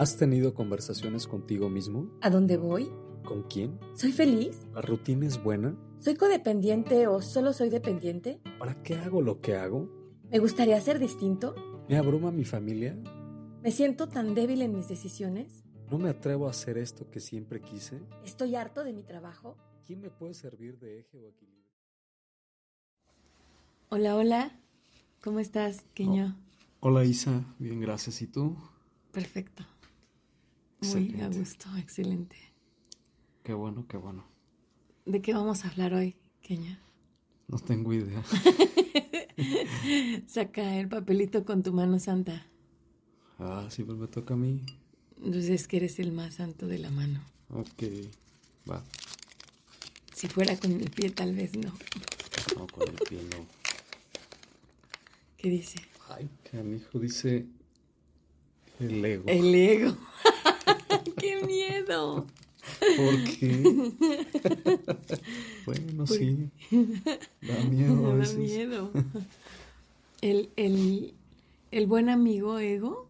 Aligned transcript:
¿Has 0.00 0.16
tenido 0.16 0.54
conversaciones 0.54 1.26
contigo 1.26 1.68
mismo? 1.68 2.10
¿A 2.22 2.30
dónde 2.30 2.56
voy? 2.56 2.90
¿Con 3.22 3.42
quién? 3.42 3.78
¿Soy 3.92 4.12
feliz? 4.12 4.56
¿La 4.72 4.80
rutina 4.80 5.26
es 5.26 5.42
buena? 5.42 5.76
¿Soy 5.98 6.14
codependiente 6.14 7.06
o 7.06 7.20
solo 7.20 7.52
soy 7.52 7.68
dependiente? 7.68 8.40
¿Para 8.58 8.82
qué 8.82 8.94
hago 8.94 9.20
lo 9.20 9.42
que 9.42 9.56
hago? 9.56 9.90
¿Me 10.30 10.38
gustaría 10.38 10.80
ser 10.80 10.98
distinto? 10.98 11.54
¿Me 11.86 11.98
abruma 11.98 12.30
mi 12.30 12.44
familia? 12.46 12.96
¿Me 13.62 13.70
siento 13.72 14.08
tan 14.08 14.34
débil 14.34 14.62
en 14.62 14.74
mis 14.74 14.88
decisiones? 14.88 15.64
¿No 15.90 15.98
me 15.98 16.08
atrevo 16.08 16.46
a 16.46 16.52
hacer 16.52 16.78
esto 16.78 17.10
que 17.10 17.20
siempre 17.20 17.60
quise? 17.60 18.00
¿Estoy 18.24 18.54
harto 18.54 18.84
de 18.84 18.94
mi 18.94 19.02
trabajo? 19.02 19.58
¿Quién 19.86 20.00
me 20.00 20.08
puede 20.08 20.32
servir 20.32 20.78
de 20.78 21.00
eje 21.00 21.18
o 21.18 21.28
equilibrio? 21.28 21.68
Hola, 23.90 24.16
hola. 24.16 24.58
¿Cómo 25.22 25.40
estás, 25.40 25.84
Queño? 25.92 26.38
Hola 26.80 27.04
Isa, 27.04 27.44
bien, 27.58 27.82
gracias. 27.82 28.22
¿Y 28.22 28.28
tú? 28.28 28.56
Perfecto. 29.12 29.62
Muy 30.80 31.20
a 31.20 31.28
gusto, 31.28 31.68
excelente. 31.76 32.36
Qué 33.42 33.52
bueno, 33.52 33.86
qué 33.86 33.96
bueno. 33.96 34.24
¿De 35.04 35.20
qué 35.20 35.34
vamos 35.34 35.64
a 35.64 35.68
hablar 35.68 35.94
hoy, 35.94 36.16
Queño? 36.42 36.78
No 37.48 37.58
tengo 37.58 37.92
idea. 37.92 38.22
Saca 40.26 40.76
el 40.76 40.88
papelito 40.88 41.44
con 41.44 41.62
tu 41.62 41.72
mano 41.72 41.98
santa. 41.98 42.46
Ah, 43.38 43.66
sí, 43.70 43.82
pues 43.82 43.98
me 43.98 44.06
toca 44.06 44.34
a 44.34 44.36
mí. 44.36 44.60
Entonces 45.16 45.50
es 45.50 45.68
que 45.68 45.78
eres 45.78 45.98
el 45.98 46.12
más 46.12 46.34
santo 46.34 46.66
de 46.66 46.78
la 46.78 46.90
mano. 46.90 47.22
Ok, 47.50 47.82
va. 48.70 48.82
Si 50.14 50.28
fuera 50.28 50.56
con 50.56 50.72
el 50.72 50.90
pie, 50.90 51.10
tal 51.10 51.34
vez 51.34 51.56
no. 51.56 51.72
No, 52.56 52.66
con 52.68 52.88
el 52.88 52.94
pie 53.08 53.20
no. 53.30 53.46
¿Qué 55.36 55.48
dice? 55.48 55.80
Ay, 56.08 56.28
canijo, 56.50 56.98
dice 56.98 57.46
el 58.78 59.04
ego. 59.04 59.24
El 59.26 59.54
ego. 59.54 59.96
¡Qué 61.20 61.42
miedo! 61.44 62.26
¿Por 62.96 63.24
qué? 63.38 63.62
bueno, 65.66 66.06
sí. 66.06 66.50
Da 67.40 67.64
miedo 67.64 68.06
a 68.12 68.16
da 68.16 68.32
miedo. 68.34 68.90
El, 70.22 70.50
el, 70.56 71.14
el 71.70 71.86
buen 71.86 72.10
amigo 72.10 72.58
ego, 72.58 73.08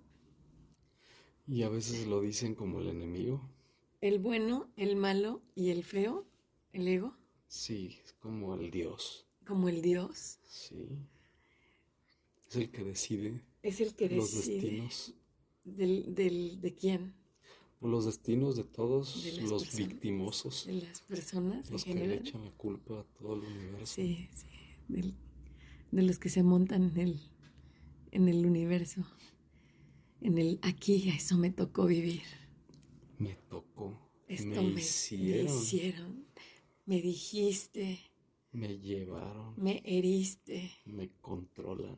Y 1.48 1.64
a 1.64 1.68
veces 1.68 2.06
lo 2.06 2.20
dicen 2.20 2.54
como 2.54 2.80
el 2.80 2.86
enemigo. 2.88 3.40
el 4.00 4.20
bueno, 4.20 4.70
el 4.76 4.94
malo 4.94 5.42
y 5.56 5.70
el 5.70 5.82
feo, 5.82 6.24
el 6.72 6.86
ego, 6.86 7.16
Sí, 7.48 7.98
es 8.04 8.12
como 8.12 8.54
el 8.54 8.70
Dios. 8.70 9.26
como 9.44 9.68
el 9.68 9.82
Dios, 9.82 10.38
Sí. 10.48 10.86
Es 12.48 12.54
el 12.56 12.70
que 12.70 12.84
decide 12.84 13.42
es 13.62 13.80
el 13.80 13.94
que 13.96 14.08
los 14.10 14.32
decide 14.32 14.54
destinos. 14.60 15.14
del, 15.64 16.14
del, 16.14 16.60
de 16.60 16.74
quién, 16.76 17.14
Los 17.80 18.04
destinos 18.04 18.56
de 18.56 18.64
todos 18.64 19.22
De 19.24 19.32
los 19.42 19.62
personas. 19.64 19.76
victimosos. 19.88 20.66
de 20.66 20.74
las 20.82 21.00
personas 21.00 21.70
Los 21.70 21.84
que 21.84 21.94
le 21.94 22.14
echan 22.16 22.44
la 22.44 22.50
culpa 22.52 23.00
a 23.00 23.04
todo 23.18 23.34
el 23.34 23.40
universo. 23.40 23.94
Sí, 23.94 24.28
sí, 24.34 24.46
del- 24.88 25.14
de 25.90 26.02
los 26.02 26.18
que 26.18 26.28
se 26.28 26.42
montan 26.42 26.90
en 26.90 26.98
el, 26.98 27.20
en 28.12 28.28
el 28.28 28.44
universo, 28.44 29.02
en 30.20 30.36
el 30.38 30.58
aquí, 30.62 31.08
a 31.10 31.14
eso 31.14 31.36
me 31.38 31.50
tocó 31.50 31.86
vivir. 31.86 32.22
Me 33.18 33.34
tocó. 33.48 33.98
Esto 34.28 34.44
me, 34.44 34.62
me, 34.62 34.74
me 34.74 34.80
hicieron. 34.80 35.46
hicieron, 35.56 36.24
me 36.86 37.00
dijiste, 37.00 37.98
Me 38.52 38.78
llevaron. 38.78 39.54
me 39.56 39.82
heriste, 39.86 40.70
Me 40.84 41.08
controlan. 41.20 41.96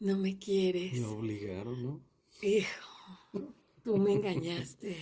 no 0.00 0.16
me 0.18 0.38
quieres. 0.38 0.94
Me 0.94 1.04
obligaron, 1.06 1.82
¿no? 1.82 2.00
Hijo, 2.42 3.54
tú 3.82 3.96
me 3.98 4.12
engañaste, 4.14 4.96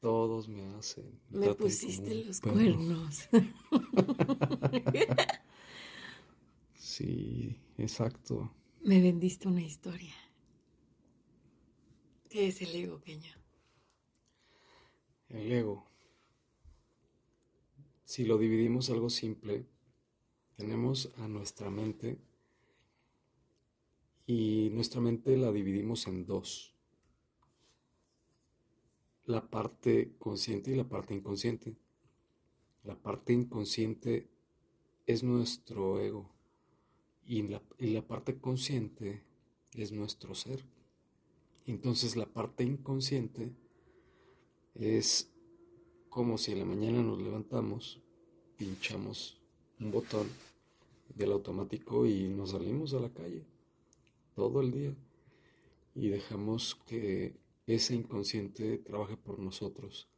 Todos 0.00 0.48
me 0.48 0.62
hacen. 0.74 1.20
me 1.30 1.54
pusiste 1.54 2.14
los 2.14 2.40
perro. 2.40 2.54
cuernos. 2.54 3.28
Sí, 6.74 7.56
exacto. 7.78 8.50
me 8.82 9.00
vendiste 9.00 9.48
una 9.48 9.62
historia. 9.62 10.14
¿Qué 12.28 12.48
es 12.48 12.62
el 12.62 12.74
ego, 12.74 13.00
Peña? 13.00 13.36
El 15.28 15.52
ego. 15.52 15.86
Si 18.04 18.24
lo 18.24 18.38
dividimos 18.38 18.90
algo 18.90 19.10
simple, 19.10 19.66
tenemos 20.56 21.12
a 21.18 21.28
nuestra 21.28 21.70
mente 21.70 22.18
y 24.26 24.70
nuestra 24.72 25.00
mente 25.00 25.36
la 25.36 25.52
dividimos 25.52 26.06
en 26.06 26.24
dos. 26.26 26.74
La 29.30 29.48
parte 29.48 30.16
consciente 30.18 30.72
y 30.72 30.74
la 30.74 30.88
parte 30.88 31.14
inconsciente. 31.14 31.76
La 32.82 32.96
parte 32.96 33.32
inconsciente 33.32 34.28
es 35.06 35.22
nuestro 35.22 36.00
ego 36.00 36.28
y 37.24 37.42
la, 37.42 37.62
y 37.78 37.90
la 37.90 38.02
parte 38.02 38.40
consciente 38.40 39.22
es 39.74 39.92
nuestro 39.92 40.34
ser. 40.34 40.64
Entonces 41.64 42.16
la 42.16 42.26
parte 42.26 42.64
inconsciente 42.64 43.52
es 44.74 45.30
como 46.08 46.36
si 46.36 46.50
en 46.50 46.58
la 46.58 46.64
mañana 46.64 47.00
nos 47.00 47.22
levantamos, 47.22 48.00
pinchamos 48.56 49.40
un 49.78 49.92
botón 49.92 50.26
del 51.14 51.30
automático 51.30 52.04
y 52.04 52.26
nos 52.30 52.50
salimos 52.50 52.94
a 52.94 52.98
la 52.98 53.10
calle 53.10 53.44
todo 54.34 54.60
el 54.60 54.72
día 54.72 54.92
y 55.94 56.08
dejamos 56.08 56.74
que 56.88 57.38
ese 57.66 57.94
inconsciente 57.94 58.78
trabaje 58.78 59.16
por 59.16 59.38
nosotros. 59.38 60.08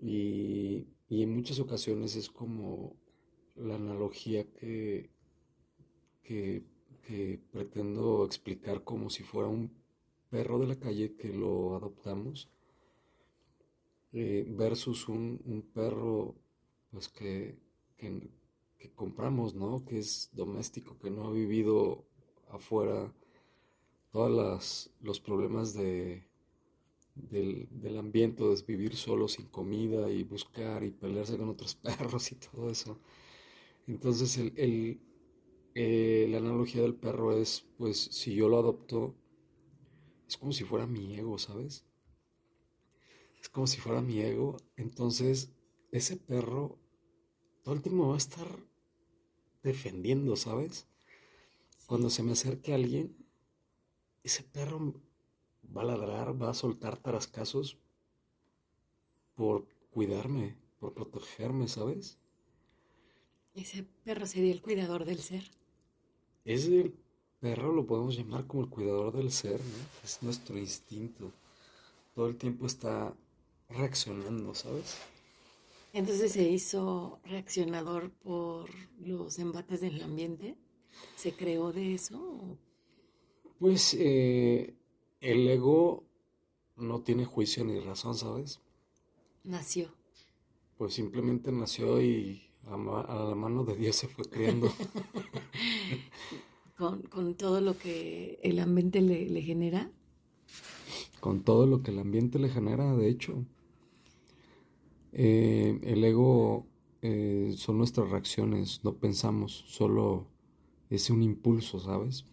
Y, 0.00 0.86
y 1.08 1.22
en 1.22 1.34
muchas 1.34 1.60
ocasiones 1.60 2.16
es 2.16 2.28
como 2.30 2.96
la 3.56 3.76
analogía 3.76 4.44
que, 4.44 5.10
que, 6.22 6.62
pretendo 7.52 8.24
explicar 8.24 8.82
como 8.82 9.10
si 9.10 9.22
fuera 9.22 9.48
un 9.48 9.70
perro 10.30 10.58
de 10.58 10.66
la 10.66 10.76
calle 10.76 11.14
que 11.14 11.28
lo 11.28 11.76
adoptamos 11.76 12.48
eh, 14.12 14.44
versus 14.48 15.08
un, 15.08 15.40
un 15.44 15.62
perro 15.62 16.34
pues 16.90 17.08
que, 17.08 17.56
que, 17.96 18.30
que 18.78 18.90
compramos, 18.92 19.54
¿no? 19.54 19.84
Que 19.84 19.98
es 19.98 20.30
doméstico, 20.32 20.98
que 20.98 21.10
no 21.10 21.26
ha 21.26 21.32
vivido 21.32 22.04
afuera 22.50 23.12
todos 24.14 24.92
los 25.00 25.18
problemas 25.18 25.74
de, 25.74 26.22
del, 27.16 27.68
del 27.72 27.98
ambiente, 27.98 28.44
de 28.44 28.62
vivir 28.62 28.94
solo 28.94 29.26
sin 29.26 29.46
comida 29.46 30.08
y 30.08 30.22
buscar 30.22 30.84
y 30.84 30.92
pelearse 30.92 31.36
con 31.36 31.48
otros 31.48 31.74
perros 31.86 32.30
y 32.30 32.36
todo 32.36 32.70
eso. 32.70 33.00
Entonces 33.88 34.38
el, 34.38 34.52
el, 34.56 35.00
eh, 35.74 36.28
la 36.30 36.38
analogía 36.38 36.82
del 36.82 36.94
perro 36.94 37.36
es, 37.36 37.66
pues 37.76 37.98
si 37.98 38.36
yo 38.36 38.48
lo 38.48 38.58
adopto, 38.58 39.16
es 40.28 40.36
como 40.36 40.52
si 40.52 40.62
fuera 40.64 40.86
mi 40.86 41.16
ego, 41.16 41.36
¿sabes? 41.38 41.84
Es 43.40 43.48
como 43.48 43.66
si 43.66 43.78
fuera 43.80 44.00
mi 44.00 44.20
ego. 44.20 44.56
Entonces, 44.76 45.52
ese 45.92 46.16
perro 46.16 46.78
todo 47.64 47.74
el 47.74 47.82
tiempo 47.82 48.08
va 48.08 48.14
a 48.14 48.18
estar 48.18 48.46
defendiendo, 49.64 50.36
¿sabes? 50.36 50.86
Cuando 51.86 52.10
se 52.10 52.22
me 52.22 52.32
acerque 52.32 52.74
alguien, 52.74 53.23
ese 54.24 54.42
perro 54.42 54.94
va 55.76 55.82
a 55.82 55.84
ladrar, 55.84 56.42
va 56.42 56.50
a 56.50 56.54
soltar 56.54 56.96
tarascazos 56.96 57.78
por 59.34 59.66
cuidarme, 59.90 60.56
por 60.80 60.94
protegerme, 60.94 61.68
¿sabes? 61.68 62.18
Ese 63.54 63.84
perro 64.04 64.26
sería 64.26 64.52
el 64.52 64.62
cuidador 64.62 65.04
del 65.04 65.20
ser. 65.20 65.44
Ese 66.44 66.92
perro 67.38 67.72
lo 67.72 67.86
podemos 67.86 68.16
llamar 68.16 68.46
como 68.46 68.64
el 68.64 68.70
cuidador 68.70 69.12
del 69.12 69.30
ser, 69.30 69.60
¿no? 69.60 70.02
Es 70.02 70.22
nuestro 70.22 70.58
instinto. 70.58 71.30
Todo 72.14 72.26
el 72.26 72.36
tiempo 72.36 72.66
está 72.66 73.14
reaccionando, 73.68 74.54
¿sabes? 74.54 74.96
Entonces 75.92 76.32
se 76.32 76.48
hizo 76.48 77.20
reaccionador 77.24 78.10
por 78.10 78.68
los 79.00 79.38
embates 79.38 79.80
del 79.80 80.02
ambiente. 80.02 80.56
¿Se 81.16 81.32
creó 81.32 81.72
de 81.72 81.94
eso? 81.94 82.58
Pues 83.58 83.94
eh, 83.98 84.74
el 85.20 85.48
ego 85.48 86.04
no 86.76 87.02
tiene 87.02 87.24
juicio 87.26 87.64
ni 87.64 87.78
razón, 87.80 88.14
¿sabes? 88.16 88.60
Nació. 89.44 89.94
Pues 90.76 90.94
simplemente 90.94 91.50
nació 91.52 92.00
y 92.00 92.42
a, 92.66 92.76
ma- 92.76 93.02
a 93.02 93.24
la 93.30 93.34
mano 93.34 93.64
de 93.64 93.76
Dios 93.76 93.96
se 93.96 94.08
fue 94.08 94.24
creando. 94.24 94.68
Con, 96.76 97.02
con 97.02 97.34
todo 97.36 97.60
lo 97.60 97.76
que 97.78 98.38
el 98.42 98.58
ambiente 98.60 99.00
le, 99.00 99.28
le 99.28 99.42
genera. 99.42 99.90
con 101.20 101.42
todo 101.42 101.66
lo 101.66 101.82
que 101.82 101.90
el 101.90 101.98
ambiente 101.98 102.38
le 102.38 102.48
genera, 102.48 102.94
de 102.96 103.08
hecho. 103.08 103.44
Eh, 105.12 105.78
el 105.82 106.02
ego 106.04 106.66
eh, 107.02 107.54
son 107.56 107.78
nuestras 107.78 108.10
reacciones, 108.10 108.80
no 108.84 108.94
pensamos, 108.96 109.64
solo 109.68 110.26
es 110.90 111.10
un 111.10 111.22
impulso, 111.22 111.78
¿sabes? 111.78 112.24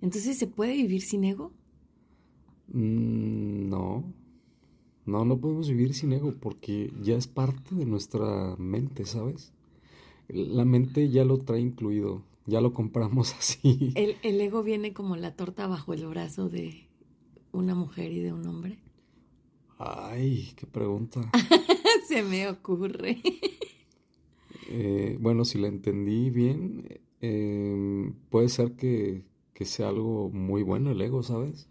Entonces, 0.00 0.38
¿se 0.38 0.46
puede 0.46 0.74
vivir 0.74 1.02
sin 1.02 1.24
ego? 1.24 1.52
Mm, 2.68 3.68
no, 3.68 4.04
no, 5.06 5.24
no 5.24 5.40
podemos 5.40 5.68
vivir 5.68 5.94
sin 5.94 6.12
ego 6.12 6.34
porque 6.40 6.92
ya 7.02 7.16
es 7.16 7.26
parte 7.26 7.74
de 7.74 7.84
nuestra 7.84 8.56
mente, 8.56 9.04
¿sabes? 9.04 9.52
La 10.28 10.64
mente 10.64 11.08
ya 11.10 11.24
lo 11.24 11.38
trae 11.38 11.60
incluido, 11.60 12.22
ya 12.46 12.60
lo 12.60 12.72
compramos 12.72 13.34
así. 13.38 13.92
¿El, 13.94 14.16
el 14.22 14.40
ego 14.40 14.62
viene 14.62 14.92
como 14.92 15.16
la 15.16 15.34
torta 15.34 15.66
bajo 15.66 15.92
el 15.92 16.06
brazo 16.06 16.48
de 16.48 16.88
una 17.52 17.74
mujer 17.74 18.12
y 18.12 18.20
de 18.20 18.32
un 18.32 18.46
hombre? 18.46 18.78
Ay, 19.78 20.52
qué 20.56 20.66
pregunta. 20.66 21.30
Se 22.08 22.22
me 22.22 22.46
ocurre. 22.48 23.18
Eh, 24.68 25.16
bueno, 25.20 25.44
si 25.44 25.58
la 25.58 25.68
entendí 25.68 26.30
bien, 26.30 27.00
em, 27.20 28.12
puede 28.28 28.48
ser 28.48 28.72
que, 28.76 29.24
que 29.60 29.66
sea 29.66 29.90
algo 29.90 30.30
muy 30.30 30.62
bueno 30.62 30.90
el 30.90 31.02
ego, 31.02 31.22
¿sabes? 31.22 31.68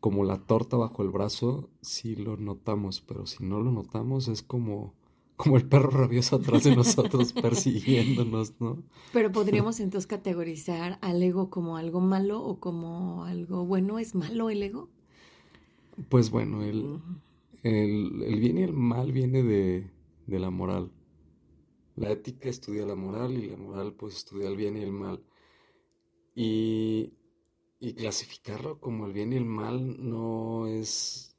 Como 0.00 0.24
la 0.24 0.38
torta 0.38 0.76
bajo 0.76 1.04
el 1.04 1.10
brazo, 1.10 1.70
sí 1.80 2.16
lo 2.16 2.36
notamos, 2.36 3.00
pero 3.06 3.24
si 3.24 3.44
no 3.44 3.60
lo 3.60 3.70
notamos 3.70 4.26
es 4.26 4.42
como, 4.42 4.92
como 5.36 5.58
el 5.58 5.68
perro 5.68 5.90
rabioso 5.90 6.34
atrás 6.34 6.64
de 6.64 6.74
nosotros 6.74 7.32
persiguiéndonos, 7.40 8.60
¿no? 8.60 8.82
Pero 9.12 9.30
podríamos 9.30 9.78
entonces 9.78 10.08
categorizar 10.08 10.98
al 11.02 11.22
ego 11.22 11.50
como 11.50 11.76
algo 11.76 12.00
malo 12.00 12.42
o 12.42 12.58
como 12.58 13.22
algo 13.22 13.64
bueno. 13.64 14.00
¿Es 14.00 14.16
malo 14.16 14.50
el 14.50 14.60
ego? 14.60 14.88
Pues 16.08 16.30
bueno, 16.32 16.64
el, 16.64 16.98
el, 17.62 18.24
el 18.24 18.40
bien 18.40 18.58
y 18.58 18.64
el 18.64 18.72
mal 18.72 19.12
viene 19.12 19.44
de, 19.44 19.88
de 20.26 20.38
la 20.40 20.50
moral. 20.50 20.90
La 21.94 22.10
ética 22.10 22.48
estudia 22.48 22.84
la 22.84 22.96
moral 22.96 23.34
y 23.34 23.50
la 23.50 23.56
moral 23.56 23.92
pues 23.92 24.16
estudia 24.16 24.48
el 24.48 24.56
bien 24.56 24.76
y 24.76 24.80
el 24.80 24.90
mal. 24.90 25.22
Y, 26.36 27.14
y 27.80 27.94
clasificarlo 27.94 28.78
como 28.78 29.06
el 29.06 29.14
bien 29.14 29.32
y 29.32 29.36
el 29.36 29.46
mal 29.46 29.96
no 30.08 30.66
es, 30.66 31.34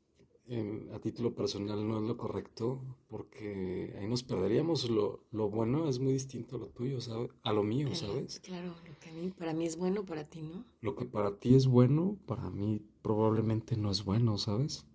a 0.94 1.00
título 1.00 1.36
personal, 1.36 1.88
no 1.88 1.98
es 1.98 2.04
lo 2.04 2.18
correcto, 2.18 2.82
porque 3.08 3.96
ahí 4.00 4.08
nos 4.08 4.24
perderíamos. 4.24 4.90
Lo, 4.90 5.24
lo 5.32 5.50
bueno 5.50 5.88
es 5.88 6.00
muy 6.00 6.14
distinto 6.14 6.56
a 6.56 6.60
lo 6.60 6.70
tuyo, 6.70 7.00
¿sabes? 7.00 7.30
A 7.44 7.54
lo 7.54 7.64
mío, 7.64 7.94
¿sabes? 7.94 8.40
Claro, 8.40 8.70
lo 8.70 9.00
que 9.00 9.10
a 9.10 9.14
mí, 9.14 9.30
para 9.30 9.54
mí 9.54 9.68
es 9.68 9.78
bueno, 9.78 10.04
para 10.04 10.24
ti 10.24 10.42
no. 10.42 10.66
Lo 10.82 10.96
que 10.96 11.06
para 11.06 11.38
ti 11.38 11.54
es 11.54 11.68
bueno, 11.68 12.18
para 12.26 12.50
mí 12.50 12.82
probablemente 13.04 13.78
no 13.78 13.92
es 13.92 14.04
bueno, 14.04 14.38
¿sabes? 14.40 14.86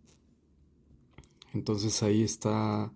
Entonces 1.55 2.03
ahí 2.03 2.23
está 2.23 2.93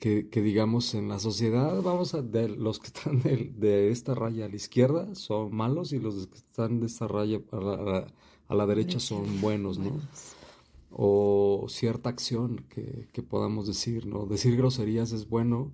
que, 0.00 0.28
que 0.30 0.40
digamos 0.40 0.94
en 0.94 1.08
la 1.08 1.18
sociedad, 1.18 1.80
vamos 1.82 2.14
a, 2.14 2.22
de 2.22 2.48
los 2.48 2.80
que 2.80 2.86
están 2.88 3.20
de, 3.20 3.52
de 3.56 3.90
esta 3.90 4.14
raya 4.14 4.46
a 4.46 4.48
la 4.48 4.56
izquierda 4.56 5.14
son 5.14 5.54
malos 5.54 5.92
y 5.92 6.00
los 6.00 6.26
que 6.26 6.38
están 6.38 6.80
de 6.80 6.86
esta 6.86 7.06
raya 7.06 7.40
a 7.52 7.60
la, 7.60 8.06
a 8.48 8.66
derecha 8.66 8.98
son 8.98 9.40
buenos, 9.40 9.78
¿no? 9.78 9.90
Buenos. 9.90 10.36
O 10.90 11.66
cierta 11.68 12.08
acción 12.08 12.64
que, 12.68 13.08
que 13.12 13.22
podamos 13.22 13.66
decir, 13.66 14.06
¿no? 14.06 14.26
Decir 14.26 14.56
groserías 14.56 15.12
es 15.12 15.28
bueno 15.28 15.70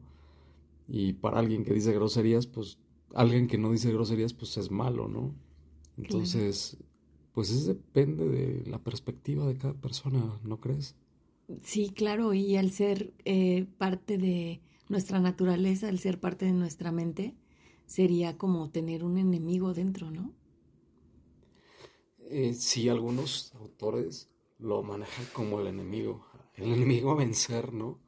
y 0.88 1.14
para 1.14 1.38
alguien 1.38 1.64
que 1.64 1.72
dice 1.72 1.93
groserías, 1.93 2.46
pues 2.46 2.79
alguien 3.14 3.46
que 3.46 3.58
no 3.58 3.70
dice 3.70 3.93
groserías, 3.93 4.34
pues 4.34 4.56
es 4.56 4.70
malo, 4.70 5.08
¿no? 5.08 5.34
Entonces, 5.96 6.76
pues 7.32 7.50
eso 7.50 7.69
depende 7.69 8.29
de 8.29 8.69
la 8.69 8.79
perspectiva 8.79 9.46
de 9.46 9.56
cada 9.56 9.75
persona, 9.75 10.38
¿no 10.43 10.61
crees? 10.61 10.96
Sí, 11.62 11.90
claro, 11.90 12.34
y 12.34 12.56
al 12.56 12.70
ser 12.70 13.12
eh, 13.25 13.66
parte 13.78 14.19
de 14.19 14.60
nuestra 14.88 15.20
naturaleza, 15.20 15.88
al 15.88 15.98
ser 15.98 16.19
parte 16.20 16.44
de 16.46 16.52
nuestra 16.52 16.93
mente, 16.93 17.34
sería 17.87 18.37
como 18.38 18.70
tener 18.70 19.04
un 19.04 19.19
enemigo 19.19 19.75
dentro, 19.75 20.10
¿no? 20.10 20.34
Eh, 22.19 22.54
sí, 22.54 22.88
algunos 22.88 23.54
autores 23.54 24.28
lo 24.58 24.82
manejan 24.82 25.26
como 25.32 25.60
el 25.60 25.69
enemigo, 25.69 26.26
el 26.54 26.72
enemigo 26.72 27.12
a 27.12 27.16
vencer, 27.16 27.72
¿no? 27.72 28.00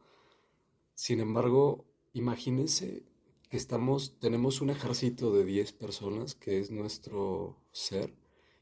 Sin 0.94 1.20
embargo, 1.20 1.86
imagínense 2.12 3.04
que 3.48 3.56
estamos, 3.56 4.18
tenemos 4.18 4.60
un 4.60 4.70
ejército 4.70 5.32
de 5.32 5.44
10 5.44 5.72
personas 5.72 6.34
que 6.34 6.58
es 6.58 6.70
nuestro 6.70 7.56
ser, 7.72 8.14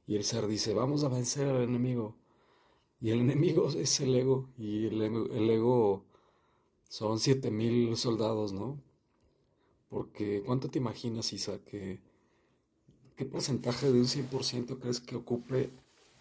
y 0.06 0.16
el 0.16 0.24
ser 0.24 0.46
dice, 0.46 0.74
vamos 0.74 1.02
a 1.04 1.08
vencer 1.08 1.48
al 1.48 1.62
enemigo. 1.62 2.16
Y 3.00 3.10
el 3.10 3.20
enemigo 3.20 3.68
es 3.76 4.00
el 4.00 4.14
ego, 4.14 4.48
y 4.58 4.86
el, 4.86 5.00
ego- 5.02 5.30
el 5.32 5.50
ego 5.50 6.04
son 6.88 7.18
7000 7.18 7.96
soldados, 7.96 8.52
¿no? 8.52 8.80
Porque, 9.88 10.42
¿cuánto 10.44 10.68
te 10.68 10.78
imaginas, 10.78 11.32
Isa, 11.32 11.58
que 11.64 12.00
qué 13.16 13.24
porcentaje 13.24 13.86
de 13.90 13.98
un 14.00 14.06
100% 14.06 14.78
crees 14.78 15.00
que 15.00 15.16
ocupe 15.16 15.70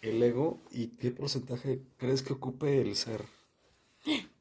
el 0.02 0.22
ego 0.22 0.60
y 0.70 0.88
qué 0.88 1.10
porcentaje 1.10 1.82
crees 1.98 2.22
que 2.22 2.32
ocupe 2.34 2.80
el 2.80 2.96
ser? 2.96 3.24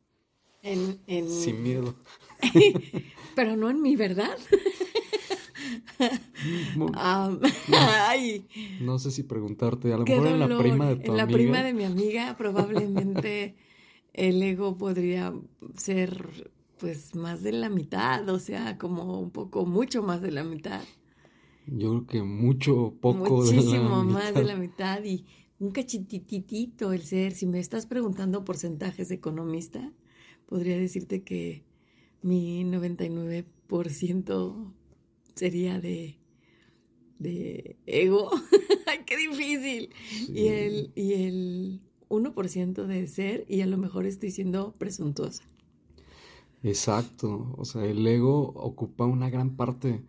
En, 0.64 1.00
en... 1.06 1.30
Sin 1.30 1.62
miedo. 1.62 1.94
Pero 3.36 3.56
no 3.56 3.70
en 3.70 3.84
mi 3.84 3.96
verdad. 3.96 4.36
Ah, 6.96 7.38
ay, 8.08 8.48
No 8.82 9.00
sé 9.00 9.12
si 9.12 9.24
preguntarte, 9.24 9.94
a 9.94 9.98
lo 9.98 10.06
mejor 10.06 10.28
en 10.28 10.40
la 10.40 10.58
prima 10.58 10.90
de 10.90 10.96
tu 10.98 11.12
En 11.12 11.18
la 11.18 11.24
amiga. 11.24 11.38
prima 11.38 11.64
de 11.64 11.74
mi 11.74 11.84
amiga 11.84 12.36
probablemente 12.38 13.56
el 14.14 14.42
ego 14.42 14.78
podría 14.78 15.34
ser 15.76 16.52
pues 16.78 17.16
más 17.16 17.42
de 17.42 17.52
la 17.52 17.70
mitad, 17.70 18.28
o 18.30 18.40
sea, 18.40 18.78
como 18.78 19.20
un 19.20 19.32
poco, 19.32 19.66
mucho 19.66 20.04
más 20.04 20.22
de 20.22 20.32
la 20.32 20.44
mitad. 20.44 20.84
Yo 21.68 21.90
creo 21.90 22.08
que 22.08 22.24
mucho, 22.24 22.94
poco 23.00 23.44
de 23.44 23.56
la 23.56 23.62
Muchísimo 23.62 24.04
más 24.04 24.34
de 24.34 24.44
la 24.44 24.56
mitad 24.56 25.04
y 25.04 25.26
un 25.60 25.72
cachititito 25.72 26.94
el 26.94 27.02
ser. 27.02 27.34
Si 27.34 27.46
me 27.46 27.60
estás 27.60 27.86
preguntando 27.86 28.46
porcentajes 28.46 29.10
de 29.10 29.16
economista, 29.16 29.92
podría 30.48 30.78
decirte 30.78 31.24
que 31.24 31.64
mi 32.22 32.64
99% 32.66 34.74
sería 35.34 35.80
de, 35.80 36.18
de 37.20 37.78
ego. 37.86 38.30
¡Ay, 38.88 39.00
qué 39.06 39.18
difícil! 39.18 39.90
Y 40.30 40.48
el, 40.48 40.92
y 40.96 41.14
el 41.14 41.82
1% 42.10 42.86
de 42.86 43.08
ser, 43.08 43.46
y 43.48 43.62
a 43.62 43.66
lo 43.66 43.78
mejor 43.78 44.06
estoy 44.06 44.32
siendo 44.32 44.74
presuntuosa. 44.74 45.44
Exacto, 46.64 47.54
o 47.58 47.66
sea, 47.66 47.86
el 47.86 48.06
ego 48.08 48.54
ocupa 48.56 49.06
una 49.06 49.30
gran 49.30 49.56
parte 49.56 50.02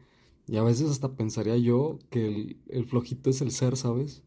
y 0.48 0.56
a 0.56 0.62
veces 0.62 0.90
hasta 0.90 1.14
pensaría 1.14 1.56
yo 1.56 1.98
que 2.08 2.26
el, 2.28 2.56
el 2.68 2.86
flojito 2.86 3.28
es 3.28 3.42
el 3.42 3.50
ser, 3.50 3.76
¿sabes? 3.76 4.22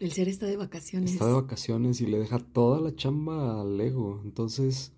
El 0.00 0.12
ser 0.12 0.28
está 0.28 0.46
de 0.46 0.56
vacaciones. 0.56 1.12
Está 1.12 1.26
de 1.26 1.32
vacaciones 1.32 2.00
y 2.00 2.06
le 2.06 2.18
deja 2.18 2.38
toda 2.38 2.80
la 2.80 2.94
chamba 2.94 3.60
al 3.60 3.80
ego. 3.80 4.20
Entonces, 4.24 4.92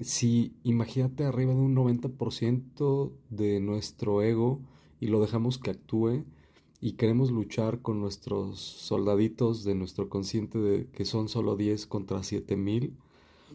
si 0.00 0.54
imagínate 0.62 1.24
arriba 1.24 1.54
de 1.54 1.60
un 1.60 1.74
90% 1.74 3.12
de 3.30 3.60
nuestro 3.60 4.22
ego 4.22 4.60
y 5.02 5.08
lo 5.08 5.20
dejamos 5.20 5.58
que 5.58 5.70
actúe 5.72 6.24
y 6.80 6.92
queremos 6.94 7.30
luchar 7.30 7.82
con 7.82 8.00
nuestros 8.00 8.60
soldaditos 8.60 9.64
de 9.64 9.74
nuestro 9.74 10.08
consciente 10.08 10.58
de 10.58 10.88
que 10.90 11.04
son 11.04 11.28
solo 11.28 11.56
10 11.56 11.86
contra 11.86 12.22
7000, 12.22 12.96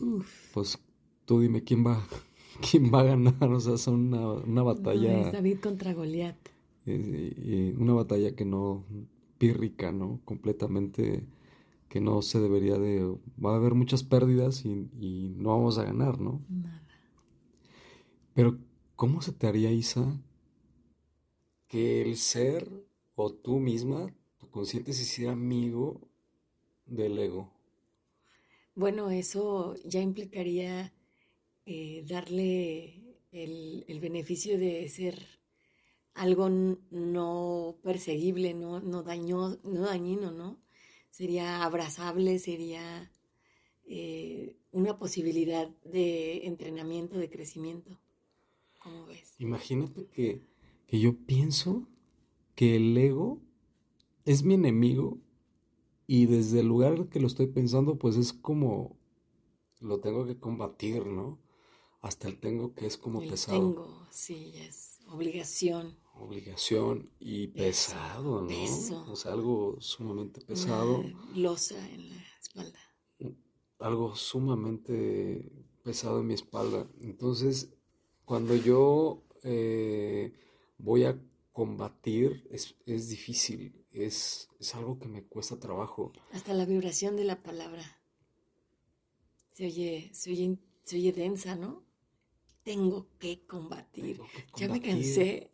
Uf. 0.01 0.31
pues 0.51 0.79
tú 1.25 1.39
dime 1.41 1.63
quién 1.63 1.85
va, 1.85 2.05
quién 2.71 2.91
va 2.93 3.01
a 3.01 3.03
ganar. 3.03 3.51
O 3.51 3.59
sea, 3.59 3.77
son 3.77 4.13
una, 4.13 4.31
una 4.33 4.63
No, 4.91 5.13
batalla, 5.13 5.19
es 5.21 5.31
David 5.31 5.59
contra 5.59 5.93
Goliat. 5.93 6.37
eh, 6.85 7.33
eh, 7.37 7.75
una 7.77 7.93
batalla 7.93 8.35
que 8.35 8.45
no, 8.45 8.85
pírrica, 9.37 9.91
¿no? 9.91 10.21
Completamente 10.25 11.27
que 11.89 12.01
no 12.01 12.21
se 12.23 12.39
debería 12.41 12.77
de, 12.79 13.17
va 13.43 13.53
a 13.53 13.57
haber 13.57 13.75
muchas 13.75 14.03
pérdidas 14.03 14.65
y, 14.65 14.89
y 14.99 15.35
no 15.37 15.51
vamos 15.51 15.77
a 15.79 15.85
ganar, 15.85 16.19
¿no? 16.21 16.41
Nada. 16.49 16.81
Pero, 18.33 18.57
¿cómo 18.95 19.21
se 19.21 19.31
te 19.33 19.47
haría, 19.47 19.71
Isa, 19.71 20.19
que 21.67 22.01
el 22.01 22.17
ser 22.17 22.69
o 23.15 23.33
tú 23.33 23.59
misma, 23.59 24.13
tu 24.37 24.49
consciente, 24.49 24.93
se 24.93 25.03
hiciera 25.03 25.31
amigo 25.33 25.99
del 26.85 27.17
ego? 27.19 27.51
Bueno, 28.75 29.09
eso 29.09 29.75
ya 29.83 30.01
implicaría 30.01 30.93
eh, 31.65 32.03
darle 32.07 33.01
el, 33.31 33.85
el 33.87 33.99
beneficio 33.99 34.57
de 34.57 34.87
ser 34.87 35.37
algo 36.17 36.49
no 36.49 37.77
perseguible, 37.83 38.53
no, 38.53 38.79
no, 38.79 39.03
daño, 39.03 39.59
no 39.63 39.81
dañino, 39.81 40.31
¿no? 40.31 40.57
Sería 41.11 41.63
abrazable, 41.63 42.39
sería 42.39 43.11
eh, 43.85 44.55
una 44.71 44.97
posibilidad 44.97 45.69
de 45.85 46.45
entrenamiento, 46.47 47.17
de 47.17 47.29
crecimiento. 47.29 47.99
¿Cómo 48.79 49.05
ves? 49.05 49.35
Imagínate 49.37 50.07
que, 50.07 50.41
que 50.87 50.99
yo 50.99 51.15
pienso 51.25 51.87
que 52.55 52.75
el 52.77 52.97
ego 52.97 53.39
es 54.25 54.43
mi 54.43 54.55
enemigo 54.55 55.19
y 56.07 56.25
desde 56.25 56.61
el 56.61 56.67
lugar 56.67 57.07
que 57.09 57.19
lo 57.19 57.27
estoy 57.27 57.47
pensando, 57.47 57.97
pues 57.97 58.15
es 58.15 58.33
como 58.33 58.97
lo 59.79 59.99
tengo 59.99 60.25
que 60.25 60.39
combatir, 60.39 61.05
¿no? 61.05 61.39
Hasta 62.01 62.27
el 62.27 62.39
tengo 62.39 62.73
que 62.73 62.85
es 62.87 62.97
como 62.97 63.21
El 63.21 63.29
pesado. 63.29 63.59
tengo, 63.59 64.07
sí, 64.09 64.53
es 64.55 64.99
obligación. 65.07 65.97
obligación 66.15 67.09
y 67.19 67.47
pesado, 67.47 68.41
¿no? 68.41 69.11
O 69.11 69.15
sea, 69.15 69.33
algo 69.33 69.77
sumamente 69.79 70.41
pesado. 70.41 71.03
losa 71.35 71.77
en 71.93 72.09
la 72.09 72.23
espalda. 72.41 72.79
Algo 73.79 74.15
sumamente 74.15 75.51
pesado 75.83 76.21
en 76.21 76.27
mi 76.27 76.33
espalda. 76.33 76.87
Entonces, 77.01 77.69
cuando 78.25 78.55
yo 78.55 79.23
eh, 79.43 80.33
voy 80.77 81.05
a 81.05 81.19
combatir, 81.51 82.47
es, 82.51 82.75
es 82.85 83.09
difícil, 83.09 83.73
es, 83.91 84.49
es 84.59 84.75
algo 84.75 84.99
que 84.99 85.07
me 85.07 85.23
cuesta 85.23 85.59
trabajo. 85.59 86.13
Hasta 86.31 86.53
la 86.53 86.65
vibración 86.65 87.15
de 87.15 87.23
la 87.23 87.41
palabra. 87.41 87.83
Se 89.53 89.65
oye, 89.65 90.09
se 90.13 90.31
oye, 90.31 90.57
se 90.83 90.97
oye 90.97 91.11
densa, 91.11 91.55
¿no? 91.55 91.83
Tengo 92.63 93.07
que 93.17 93.45
combatir. 93.47 94.21
Ya 94.55 94.67
me 94.67 94.81
cansé. 94.81 95.49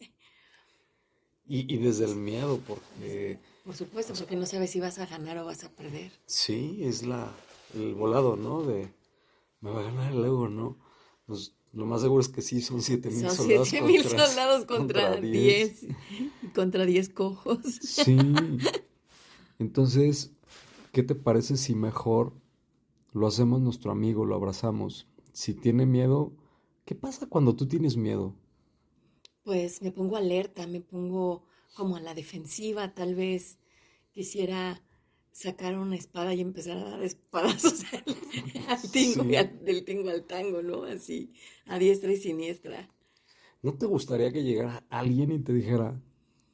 Y, 1.45 1.77
desde 1.77 2.05
el 2.05 2.15
miedo, 2.15 2.59
porque... 2.67 3.37
Por 3.63 3.75
supuesto, 3.75 4.13
porque 4.13 4.35
no 4.35 4.45
sabes 4.45 4.71
si 4.71 4.79
vas 4.79 4.99
a 4.99 5.05
ganar 5.05 5.37
o 5.37 5.45
vas 5.45 5.63
a 5.63 5.69
perder. 5.69 6.11
Sí, 6.25 6.79
es 6.81 7.03
la, 7.03 7.33
el 7.75 7.95
volado, 7.95 8.35
¿no? 8.35 8.63
De, 8.63 8.91
me 9.61 9.71
va 9.71 9.81
a 9.81 9.83
ganar 9.83 10.11
el 10.11 10.25
ego, 10.25 10.49
¿no? 10.49 10.77
Lo 11.73 11.85
más 11.85 12.01
seguro 12.01 12.21
es 12.21 12.29
que 12.29 12.41
sí, 12.41 12.61
son 12.61 12.81
7 12.81 13.09
mil 13.09 13.29
soldados. 13.29 13.67
7 13.67 13.85
mil 13.85 14.03
soldados 14.03 14.65
contra 14.65 15.17
10. 15.17 15.87
Contra 16.55 16.85
10 16.85 17.09
cojos. 17.13 17.59
Sí. 17.65 18.17
Entonces, 19.59 20.31
¿qué 20.91 21.03
te 21.03 21.15
parece 21.15 21.57
si 21.57 21.75
mejor 21.75 22.33
lo 23.11 23.27
hacemos 23.27 23.61
nuestro 23.61 23.91
amigo, 23.91 24.25
lo 24.25 24.35
abrazamos? 24.35 25.07
Si 25.33 25.53
tiene 25.53 25.85
miedo, 25.85 26.33
¿qué 26.85 26.95
pasa 26.95 27.27
cuando 27.27 27.55
tú 27.55 27.67
tienes 27.67 27.97
miedo? 27.97 28.35
pues 29.43 29.81
me 29.81 29.91
pongo 29.91 30.17
alerta, 30.17 30.67
me 30.67 30.81
pongo 30.81 31.43
como 31.75 31.97
a 31.97 32.01
la 32.01 32.13
defensiva, 32.13 32.93
tal 32.93 33.15
vez 33.15 33.59
quisiera 34.11 34.81
sacar 35.33 35.77
una 35.77 35.95
espada 35.95 36.33
y 36.33 36.41
empezar 36.41 36.77
a 36.77 36.89
dar 36.91 37.03
espadazos 37.03 37.83
al, 38.69 38.81
tingo, 38.91 39.23
del 39.23 39.83
tingo 39.83 40.09
al 40.09 40.23
tango, 40.23 40.61
¿no? 40.61 40.83
Así, 40.83 41.33
a 41.65 41.77
diestra 41.79 42.13
y 42.13 42.17
siniestra. 42.17 42.89
¿No 43.61 43.73
te 43.73 43.87
gustaría 43.87 44.31
que 44.31 44.43
llegara 44.43 44.85
alguien 44.89 45.31
y 45.31 45.39
te 45.39 45.53
dijera, 45.53 45.99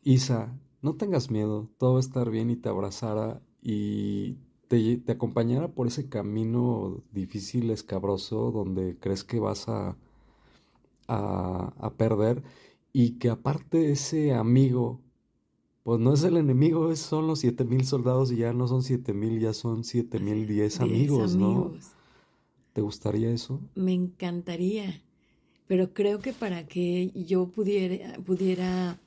Isa, 0.03 0.57
no 0.81 0.95
tengas 0.95 1.29
miedo, 1.29 1.69
todo 1.77 1.93
va 1.93 1.99
a 1.99 2.01
estar 2.01 2.29
bien 2.29 2.49
y 2.49 2.55
te 2.55 2.69
abrazara 2.69 3.41
y 3.61 4.37
te, 4.69 4.97
te 4.97 5.11
acompañara 5.11 5.67
por 5.67 5.87
ese 5.87 6.07
camino 6.07 7.03
difícil, 7.11 7.71
escabroso, 7.71 8.51
donde 8.51 8.97
crees 8.97 9.25
que 9.25 9.39
vas 9.39 9.67
a, 9.67 9.97
a, 11.07 11.73
a 11.77 11.93
perder 11.95 12.43
y 12.93 13.19
que 13.19 13.29
aparte 13.29 13.91
ese 13.91 14.33
amigo, 14.33 15.01
pues 15.89 16.01
no 16.01 16.13
es 16.13 16.21
el 16.21 16.37
enemigo, 16.37 16.95
son 16.95 17.25
los 17.25 17.39
siete 17.39 17.63
mil 17.63 17.83
soldados 17.83 18.31
y 18.31 18.35
ya 18.35 18.53
no 18.53 18.67
son 18.67 18.83
siete 18.83 19.11
mil, 19.11 19.39
ya 19.39 19.53
son 19.53 19.83
siete 19.83 20.19
mil 20.19 20.45
diez 20.45 20.79
amigos, 20.81 21.35
¿no? 21.35 21.73
¿Te 22.73 22.81
gustaría 22.81 23.31
eso? 23.31 23.59
Me 23.73 23.93
encantaría, 23.93 25.01
pero 25.65 25.91
creo 25.91 26.19
que 26.19 26.31
para 26.31 26.67
que 26.67 27.09
yo 27.15 27.47
pudiera, 27.47 28.19
pudiera 28.19 28.99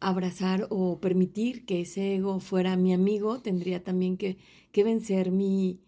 abrazar 0.00 0.68
o 0.70 1.00
permitir 1.00 1.66
que 1.66 1.82
ese 1.82 2.14
ego 2.14 2.40
fuera 2.40 2.78
mi 2.78 2.94
amigo, 2.94 3.40
tendría 3.40 3.84
también 3.84 4.16
que, 4.16 4.38
que 4.72 4.84
vencer 4.84 5.32
mi, 5.32 5.80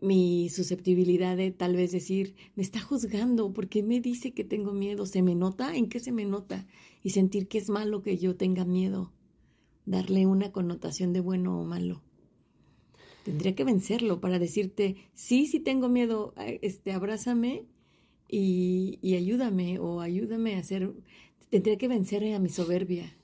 mi 0.00 0.48
susceptibilidad 0.48 1.36
de 1.36 1.50
tal 1.50 1.74
vez 1.74 1.90
decir, 1.90 2.36
me 2.54 2.62
está 2.62 2.78
juzgando, 2.80 3.52
¿por 3.52 3.66
qué 3.66 3.82
me 3.82 4.00
dice 4.00 4.30
que 4.30 4.44
tengo 4.44 4.72
miedo? 4.72 5.06
¿Se 5.06 5.22
me 5.22 5.34
nota? 5.34 5.74
¿En 5.74 5.88
qué 5.88 5.98
se 5.98 6.12
me 6.12 6.24
nota? 6.24 6.68
Y 7.02 7.10
sentir 7.10 7.48
que 7.48 7.58
es 7.58 7.68
malo 7.68 8.00
que 8.00 8.16
yo 8.16 8.36
tenga 8.36 8.64
miedo, 8.64 9.10
darle 9.86 10.26
una 10.26 10.52
connotación 10.52 11.12
de 11.12 11.20
bueno 11.20 11.60
o 11.60 11.64
malo. 11.64 12.02
Tendría 13.24 13.54
que 13.54 13.64
vencerlo 13.64 14.20
para 14.20 14.38
decirte, 14.38 14.96
sí, 15.14 15.46
sí 15.46 15.60
tengo 15.60 15.88
miedo, 15.88 16.34
este, 16.36 16.92
abrázame 16.92 17.66
y, 18.28 18.98
y 19.00 19.14
ayúdame 19.14 19.78
o 19.78 20.00
ayúdame 20.00 20.56
a 20.56 20.58
hacer, 20.58 20.92
tendría 21.50 21.78
que 21.78 21.88
vencer 21.88 22.34
a 22.34 22.38
mi 22.40 22.48
soberbia. 22.48 23.14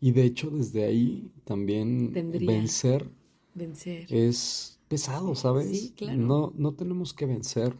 Y 0.00 0.10
de 0.10 0.24
hecho 0.24 0.50
desde 0.50 0.84
ahí 0.84 1.30
también 1.44 2.12
vencer, 2.12 3.08
vencer 3.54 4.06
es 4.10 4.80
pesado, 4.88 5.34
¿sabes? 5.34 5.68
Sí, 5.70 5.92
claro. 5.96 6.20
No, 6.20 6.52
no 6.56 6.74
tenemos 6.74 7.14
que 7.14 7.24
vencer. 7.24 7.76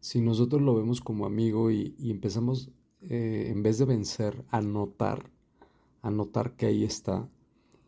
Si 0.00 0.20
nosotros 0.20 0.62
lo 0.62 0.74
vemos 0.74 1.00
como 1.00 1.26
amigo 1.26 1.70
y, 1.70 1.94
empezamos, 2.00 2.70
eh, 3.02 3.48
en 3.50 3.62
vez 3.62 3.78
de 3.78 3.84
vencer, 3.84 4.42
a 4.50 4.60
notar, 4.60 5.30
a 6.04 6.10
notar 6.10 6.52
que 6.52 6.66
ahí 6.66 6.84
está, 6.84 7.26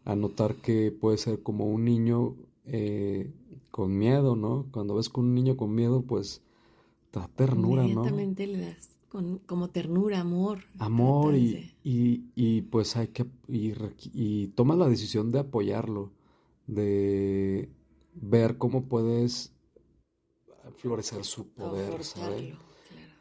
a 0.07 0.17
notar 0.17 0.57
que 0.57 0.91
puede 0.91 1.19
ser 1.19 1.43
como 1.43 1.67
un 1.67 1.85
niño 1.85 2.35
eh, 2.65 3.31
con 3.71 3.97
miedo, 3.97 4.37
¿no? 4.37 4.67
Cuando 4.73 4.95
ves 4.95 5.11
con 5.11 5.27
un 5.27 5.35
niño 5.35 5.59
con 5.59 5.75
miedo, 5.75 6.01
pues 6.01 6.41
da 7.13 7.29
ternura, 7.29 7.83
¿no? 7.83 7.89
Inmediatamente 7.89 8.47
le 8.47 8.59
das 8.61 8.91
como 9.45 9.69
ternura, 9.69 10.21
amor. 10.21 10.61
Amor 10.79 11.35
y, 11.37 11.75
y, 11.85 12.25
y, 12.35 12.63
pues 12.63 12.97
hay 12.97 13.09
que, 13.09 13.27
y, 13.49 13.75
y 14.15 14.49
tomas 14.49 14.79
la 14.79 14.89
decisión 14.89 15.31
de 15.31 15.41
apoyarlo, 15.41 16.11
de, 16.67 17.69
ver 18.15 18.57
cómo 18.57 18.85
puedes 18.85 19.53
florecer 20.77 21.23
su 21.25 21.49
poder, 21.49 22.03
¿sabes? 22.03 22.55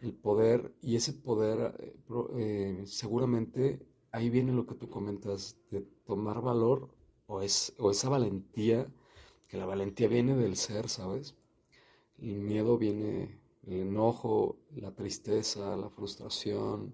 El 0.01 0.13
poder, 0.13 0.73
y 0.81 0.95
ese 0.95 1.11
poder, 1.11 1.75
eh, 1.79 1.95
eh, 2.37 2.83
seguramente 2.85 3.85
ahí 4.15 4.29
viene 4.29 4.53
lo 4.53 4.65
que 4.65 4.75
tú 4.75 4.89
comentas, 4.89 5.57
de 5.71 5.81
tomar 6.05 6.41
valor 6.41 6.89
o, 7.27 7.41
es, 7.41 7.73
o 7.77 7.91
esa 7.91 8.07
valentía, 8.07 8.87
que 9.49 9.57
la 9.57 9.65
valentía 9.65 10.07
viene 10.07 10.35
del 10.37 10.55
ser, 10.55 10.87
¿sabes? 10.87 11.35
El 12.17 12.39
miedo 12.39 12.77
viene, 12.77 13.37
el 13.63 13.81
enojo, 13.81 14.57
la 14.73 14.95
tristeza, 14.95 15.75
la 15.75 15.89
frustración, 15.89 16.93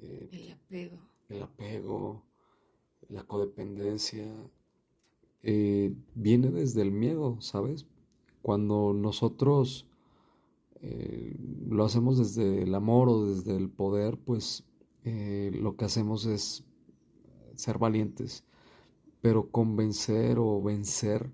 eh, 0.00 0.28
el 0.32 0.52
apego. 0.52 0.98
El 1.28 1.42
apego, 1.42 2.22
la 3.08 3.22
codependencia, 3.22 4.26
eh, 5.44 5.94
viene 6.14 6.50
desde 6.50 6.82
el 6.82 6.90
miedo, 6.90 7.40
¿sabes? 7.40 7.86
Cuando 8.42 8.92
nosotros 8.92 9.86
eh, 10.80 11.36
lo 11.68 11.84
hacemos 11.84 12.18
desde 12.18 12.64
el 12.64 12.74
amor 12.74 13.08
o 13.08 13.24
desde 13.26 13.56
el 13.56 13.70
poder, 13.70 14.18
pues 14.18 14.64
eh, 15.04 15.50
lo 15.54 15.76
que 15.76 15.84
hacemos 15.84 16.26
es 16.26 16.64
ser 17.54 17.78
valientes. 17.78 18.44
Pero 19.20 19.50
convencer 19.50 20.38
o 20.38 20.60
vencer 20.62 21.30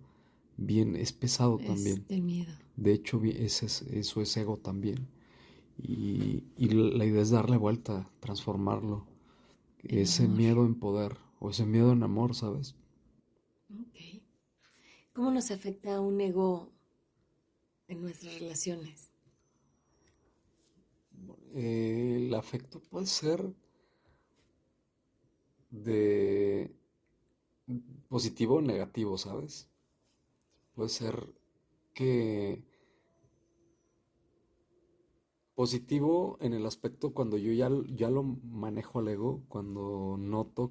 bien 0.56 0.96
es 0.96 1.12
pesado 1.12 1.58
también. 1.58 2.04
De 2.08 2.20
miedo. 2.20 2.52
De 2.76 2.92
hecho, 2.92 3.20
ese 3.24 3.66
eso 3.98 4.20
es 4.20 4.36
ego 4.36 4.56
también. 4.56 5.08
Y, 5.80 6.44
la 6.56 7.04
idea 7.04 7.22
es 7.22 7.30
darle 7.30 7.56
vuelta, 7.56 8.10
transformarlo. 8.20 9.06
ese 9.84 10.26
miedo 10.26 10.66
en 10.66 10.74
poder 10.74 11.16
o 11.38 11.50
ese 11.50 11.64
miedo 11.64 11.92
en 11.92 12.02
amor, 12.02 12.34
¿sabes? 12.34 12.74
Ok. 13.70 14.22
¿Cómo 15.12 15.30
nos 15.30 15.50
afecta 15.50 16.00
un 16.00 16.20
ego 16.20 16.72
en 17.86 18.02
nuestras 18.02 18.38
relaciones? 18.38 19.10
El 21.54 22.34
afecto 22.34 22.80
puede 22.80 23.06
ser 23.06 23.52
de 25.70 26.74
positivo 28.08 28.56
o 28.56 28.62
negativo, 28.62 29.18
¿sabes? 29.18 29.68
Puede 30.74 30.88
ser 30.88 31.34
que 31.94 32.62
positivo 35.54 36.38
en 36.40 36.54
el 36.54 36.66
aspecto 36.66 37.12
cuando 37.12 37.36
yo 37.36 37.52
ya, 37.52 37.68
ya 37.88 38.10
lo 38.10 38.22
manejo 38.22 39.00
al 39.00 39.08
ego, 39.08 39.42
cuando 39.48 40.16
noto 40.16 40.70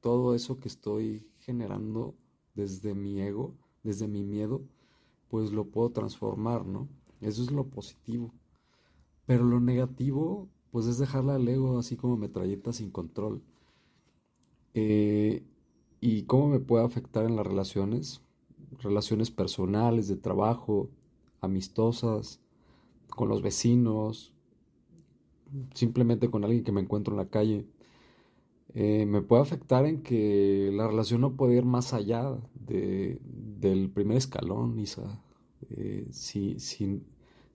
todo 0.00 0.34
eso 0.34 0.60
que 0.60 0.68
estoy 0.68 1.26
generando 1.40 2.14
desde 2.54 2.94
mi 2.94 3.20
ego, 3.20 3.54
desde 3.82 4.06
mi 4.06 4.22
miedo, 4.22 4.62
pues 5.28 5.50
lo 5.50 5.64
puedo 5.64 5.90
transformar, 5.90 6.64
¿no? 6.64 6.88
Eso 7.20 7.42
es 7.42 7.50
lo 7.50 7.66
positivo. 7.66 8.32
Pero 9.26 9.44
lo 9.44 9.60
negativo, 9.60 10.48
pues 10.70 10.86
es 10.86 10.98
dejarle 10.98 11.32
al 11.32 11.48
ego 11.48 11.78
así 11.78 11.96
como 11.96 12.16
metralleta 12.16 12.72
sin 12.72 12.90
control. 12.90 13.42
Eh, 14.74 15.42
¿Y 16.00 16.22
cómo 16.22 16.48
me 16.48 16.60
puede 16.60 16.84
afectar 16.84 17.24
en 17.24 17.36
las 17.36 17.46
relaciones? 17.46 18.22
Relaciones 18.78 19.30
personales, 19.30 20.08
de 20.08 20.16
trabajo, 20.16 20.88
amistosas, 21.40 22.40
con 23.08 23.28
los 23.28 23.42
vecinos, 23.42 24.32
simplemente 25.74 26.30
con 26.30 26.44
alguien 26.44 26.64
que 26.64 26.72
me 26.72 26.80
encuentro 26.80 27.14
en 27.14 27.18
la 27.18 27.30
calle. 27.30 27.66
Eh, 28.74 29.06
me 29.06 29.22
puede 29.22 29.42
afectar 29.42 29.86
en 29.86 30.02
que 30.02 30.70
la 30.74 30.86
relación 30.86 31.22
no 31.22 31.32
puede 31.36 31.56
ir 31.56 31.64
más 31.64 31.94
allá 31.94 32.36
de, 32.54 33.18
del 33.22 33.90
primer 33.90 34.18
escalón, 34.18 34.78
Isa. 34.78 35.22
Eh, 35.70 36.06
si, 36.10 36.60
si, 36.60 37.02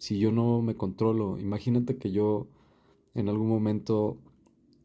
yo 0.09 0.31
no 0.31 0.61
me 0.61 0.75
controlo, 0.75 1.37
imagínate 1.39 1.97
que 1.97 2.11
yo 2.11 2.47
en 3.13 3.29
algún 3.29 3.49
momento 3.49 4.17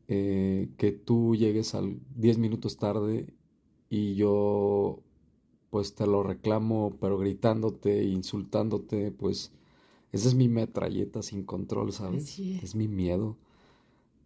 eh, 0.09 0.69
que 0.77 0.93
tú 0.93 1.35
llegues 1.35 1.75
al 1.75 1.99
10 2.15 2.39
minutos 2.39 2.77
tarde 2.77 3.27
y 3.89 4.15
yo 4.15 5.01
pues 5.71 5.95
te 5.95 6.07
lo 6.07 6.23
reclamo, 6.23 6.97
pero 7.01 7.19
gritándote, 7.19 8.05
insultándote, 8.05 9.11
pues 9.11 9.53
esa 10.13 10.29
es 10.29 10.35
mi 10.35 10.49
metralleta 10.49 11.23
sin 11.23 11.45
control, 11.45 11.93
¿sabes? 11.93 12.39
Es. 12.39 12.75
mi 12.75 12.89
miedo 12.89 13.37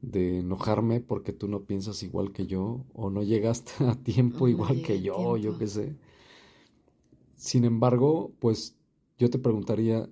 de 0.03 0.39
enojarme 0.39 1.01
porque 1.01 1.33
tú 1.33 1.49
no 1.49 1.65
piensas 1.65 2.03
igual 2.03 2.33
que 2.33 2.47
yo 2.47 2.85
o 2.95 3.11
no 3.11 3.23
llegaste 3.23 3.73
a 3.85 3.95
tiempo 3.95 4.49
igual 4.49 4.83
que 4.83 5.03
yo, 5.03 5.37
yo 5.37 5.59
qué 5.59 5.67
sé. 5.67 5.97
Sin 7.37 7.65
embargo, 7.65 8.33
pues 8.39 8.77
yo 9.19 9.31
te 9.31 9.39
preguntaría, 9.39 10.09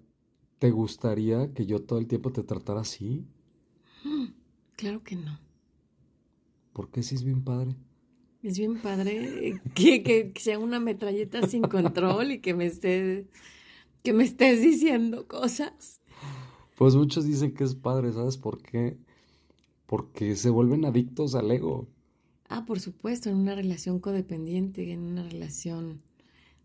¿te 0.58 0.70
gustaría 0.70 1.52
que 1.54 1.66
yo 1.66 1.80
todo 1.80 1.98
el 1.98 2.06
tiempo 2.06 2.32
te 2.32 2.42
tratara 2.42 2.80
así? 2.80 3.26
Claro 4.76 5.02
que 5.02 5.16
no. 5.16 5.40
¿Por 6.72 6.88
qué 6.90 7.02
si 7.02 7.16
es 7.16 7.24
bien 7.24 7.42
padre? 7.42 7.74
Es 8.44 8.56
bien 8.56 8.80
padre 8.80 9.60
que, 9.74 10.04
que, 10.04 10.32
sea 10.36 10.60
una 10.60 10.78
metralleta 10.78 11.44
sin 11.48 11.62
control 11.62 12.30
y 12.30 12.38
que 12.38 12.54
me 12.54 12.66
estés, 12.66 13.26
que 14.04 14.12
me 14.12 14.22
estés 14.22 14.62
diciendo 14.62 15.26
cosas. 15.26 16.00
Pues 16.76 16.94
muchos 16.94 17.24
dicen 17.24 17.52
que 17.52 17.64
es 17.64 17.74
padre, 17.74 18.12
¿sabes 18.12 18.36
por 18.36 18.62
qué? 18.62 18.96
Porque 19.86 20.36
se 20.36 20.50
vuelven 20.50 20.84
adictos 20.84 21.34
al 21.34 21.50
ego. 21.50 21.88
Ah, 22.48 22.64
por 22.64 22.78
supuesto, 22.78 23.28
en 23.28 23.36
una 23.36 23.56
relación 23.56 23.98
codependiente, 23.98 24.92
en 24.92 25.00
una 25.00 25.24
relación 25.24 26.02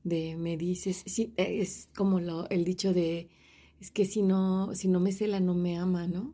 de 0.03 0.35
me 0.38 0.55
dices, 0.55 1.01
sí, 1.07 1.33
es 1.38 1.89
como 1.95 2.19
lo, 2.19 2.47
el 2.50 2.63
dicho 2.63 2.93
de, 2.93 3.29
es 3.83 3.91
que 3.91 4.05
si 4.05 4.21
no, 4.21 4.73
si 4.75 4.87
no 4.87 5.01
me 5.01 5.11
cela, 5.11 5.41
no 5.41 5.55
me 5.55 5.77
ama, 5.77 6.07
¿no? 6.07 6.33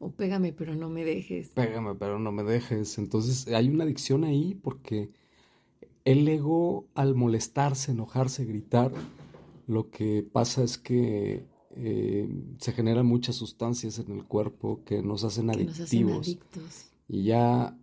O 0.00 0.10
pégame 0.10 0.52
pero 0.52 0.74
no 0.74 0.88
me 0.88 1.04
dejes. 1.04 1.50
Pégame 1.50 1.94
pero 1.94 2.18
no 2.18 2.32
me 2.32 2.42
dejes. 2.42 2.98
Entonces 2.98 3.46
hay 3.46 3.68
una 3.68 3.84
adicción 3.84 4.24
ahí 4.24 4.56
porque 4.56 5.08
el 6.04 6.26
ego 6.26 6.88
al 6.96 7.14
molestarse, 7.14 7.92
enojarse, 7.92 8.44
gritar, 8.46 8.90
lo 9.68 9.90
que 9.90 10.24
pasa 10.24 10.64
es 10.64 10.76
que 10.76 11.46
eh, 11.76 12.28
se 12.58 12.72
generan 12.72 13.06
muchas 13.06 13.36
sustancias 13.36 14.00
en 14.00 14.10
el 14.10 14.24
cuerpo 14.24 14.82
que 14.84 15.00
nos 15.00 15.22
hacen 15.22 15.50
adictivos. 15.50 16.36
Y 17.06 17.22
ya 17.22 17.78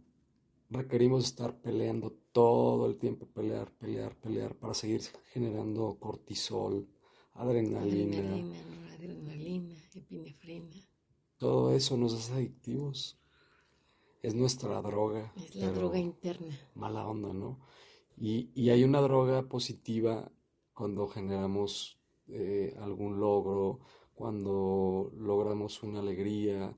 requerimos 0.69 1.23
estar 1.23 1.55
peleando 1.61 2.11
todo 2.33 2.85
el 2.85 2.97
tiempo, 2.97 3.27
pelear, 3.27 3.71
pelear, 3.79 4.13
pelear, 4.17 4.55
para 4.55 4.73
seguir 4.73 4.99
generando 5.31 5.95
cortisol, 6.01 6.85
adrenalina. 7.35 8.17
Adrenalina, 8.17 8.57
adrenalina 8.93 9.75
epinefrina. 9.93 10.75
Todo 11.37 11.73
eso 11.73 11.97
nos 11.97 12.13
hace 12.13 12.33
adictivos. 12.33 13.19
Es 14.23 14.33
nuestra 14.33 14.81
droga. 14.81 15.31
Es 15.35 15.55
la 15.55 15.71
droga 15.71 15.99
interna. 15.99 16.57
Mala 16.73 17.07
onda, 17.07 17.31
¿no? 17.31 17.59
Y, 18.17 18.49
y, 18.55 18.69
hay 18.69 18.83
una 18.83 19.01
droga 19.01 19.43
positiva 19.43 20.31
cuando 20.73 21.07
generamos 21.07 21.99
eh, 22.27 22.75
algún 22.79 23.19
logro, 23.19 23.81
cuando 24.15 25.11
logramos 25.17 25.83
una 25.83 25.99
alegría, 25.99 26.75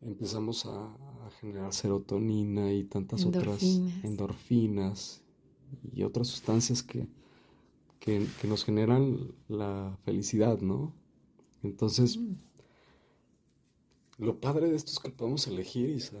empezamos 0.00 0.66
a, 0.66 0.96
generar 1.40 1.74
serotonina 1.74 2.72
y 2.72 2.84
tantas 2.84 3.26
otras 3.26 3.62
endorfinas 4.02 5.22
y 5.92 6.02
otras 6.02 6.28
sustancias 6.28 6.82
que, 6.82 7.06
que, 8.00 8.26
nos 8.44 8.64
generan 8.64 9.34
la 9.48 9.98
felicidad, 10.04 10.60
¿no? 10.60 10.94
Entonces, 11.62 12.16
mm. 12.16 12.34
Lo 14.18 14.40
padre 14.40 14.68
de 14.68 14.74
esto 14.74 14.90
es 14.90 14.98
que 14.98 15.10
podemos 15.10 15.46
elegir, 15.46 15.90
Isa. 15.90 16.18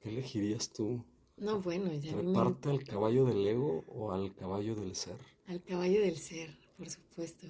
¿Qué 0.00 0.08
elegirías 0.08 0.72
tú? 0.72 1.04
No, 1.36 1.60
bueno, 1.60 1.92
ya 1.92 2.14
¿Treparte 2.14 2.70
al 2.70 2.82
caballo 2.82 3.26
del 3.26 3.46
ego 3.46 3.84
o 3.88 4.12
al 4.12 4.34
caballo 4.34 4.74
del 4.74 4.96
ser? 4.96 5.18
Al 5.46 5.62
caballo 5.62 6.00
del 6.00 6.16
ser, 6.16 6.56
por 6.78 6.88
supuesto. 6.88 7.46